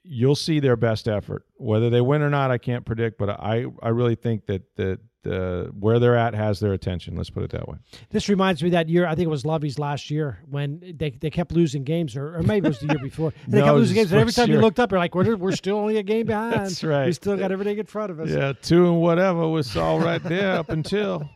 you'll 0.02 0.36
see 0.36 0.60
their 0.60 0.76
best 0.76 1.08
effort. 1.08 1.44
Whether 1.56 1.90
they 1.90 2.00
win 2.00 2.22
or 2.22 2.30
not, 2.30 2.50
I 2.50 2.58
can't 2.58 2.84
predict. 2.84 3.18
But 3.18 3.30
I 3.30 3.66
I 3.82 3.88
really 3.88 4.14
think 4.14 4.46
that 4.46 4.62
that 4.76 5.00
uh, 5.26 5.64
where 5.78 5.98
they're 5.98 6.16
at 6.16 6.34
has 6.34 6.60
their 6.60 6.72
attention. 6.72 7.16
Let's 7.16 7.30
put 7.30 7.42
it 7.42 7.50
that 7.50 7.68
way. 7.68 7.76
This 8.10 8.28
reminds 8.28 8.62
me 8.62 8.70
that 8.70 8.88
year. 8.88 9.06
I 9.06 9.14
think 9.14 9.26
it 9.26 9.30
was 9.30 9.44
Lovie's 9.44 9.78
last 9.78 10.10
year 10.10 10.38
when 10.48 10.94
they, 10.96 11.10
they 11.10 11.30
kept 11.30 11.52
losing 11.52 11.84
games, 11.84 12.16
or, 12.16 12.36
or 12.36 12.42
maybe 12.42 12.66
it 12.66 12.70
was 12.70 12.80
the 12.80 12.86
year 12.86 12.98
before. 12.98 13.32
And 13.44 13.52
they 13.54 13.60
kept 13.60 13.74
losing 13.74 13.96
games, 13.96 14.12
and 14.12 14.20
every 14.20 14.32
time 14.32 14.50
you 14.50 14.60
looked 14.60 14.80
up, 14.80 14.90
you're 14.90 15.00
like, 15.00 15.14
"We're 15.14 15.36
we're 15.36 15.52
still 15.52 15.76
only 15.76 15.98
a 15.98 16.02
game 16.02 16.26
behind. 16.26 16.54
That's 16.54 16.82
right. 16.82 17.06
We 17.06 17.12
still 17.12 17.36
got 17.36 17.52
everything 17.52 17.78
in 17.78 17.86
front 17.86 18.10
of 18.10 18.20
us." 18.20 18.30
Yeah, 18.30 18.52
two 18.60 18.86
and 18.86 19.00
whatever 19.00 19.46
was 19.48 19.76
all 19.76 20.00
right 20.00 20.22
there 20.22 20.52
up 20.52 20.70
until. 20.70 21.28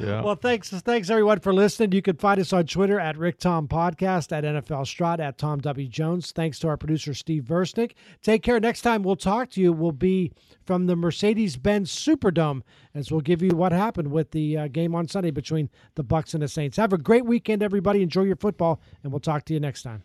Yeah. 0.00 0.22
Well, 0.22 0.34
thanks, 0.34 0.70
thanks 0.70 1.10
everyone 1.10 1.40
for 1.40 1.52
listening. 1.52 1.92
You 1.92 2.02
can 2.02 2.16
find 2.16 2.40
us 2.40 2.52
on 2.52 2.66
Twitter 2.66 2.98
at 3.00 3.16
Rick 3.16 3.38
Tom 3.38 3.68
Podcast, 3.68 4.32
at 4.32 4.44
NFL 4.44 4.86
Stroud, 4.86 5.20
at 5.20 5.38
Tom 5.38 5.60
W 5.60 5.88
Jones. 5.88 6.32
Thanks 6.32 6.58
to 6.60 6.68
our 6.68 6.76
producer 6.76 7.14
Steve 7.14 7.44
Versnick. 7.44 7.92
Take 8.22 8.42
care. 8.42 8.60
Next 8.60 8.82
time 8.82 9.02
we'll 9.02 9.16
talk 9.16 9.50
to 9.50 9.60
you 9.60 9.72
will 9.72 9.92
be 9.92 10.32
from 10.64 10.86
the 10.86 10.96
Mercedes-Benz 10.96 11.90
Superdome, 11.92 12.62
as 12.94 13.10
we'll 13.10 13.20
give 13.20 13.42
you 13.42 13.50
what 13.50 13.72
happened 13.72 14.10
with 14.10 14.30
the 14.30 14.56
uh, 14.56 14.68
game 14.68 14.94
on 14.94 15.08
Sunday 15.08 15.30
between 15.30 15.70
the 15.94 16.04
Bucs 16.04 16.34
and 16.34 16.42
the 16.42 16.48
Saints. 16.48 16.76
Have 16.76 16.92
a 16.92 16.98
great 16.98 17.24
weekend, 17.24 17.62
everybody. 17.62 18.02
Enjoy 18.02 18.22
your 18.22 18.36
football, 18.36 18.80
and 19.02 19.12
we'll 19.12 19.20
talk 19.20 19.44
to 19.46 19.54
you 19.54 19.60
next 19.60 19.82
time. 19.82 20.04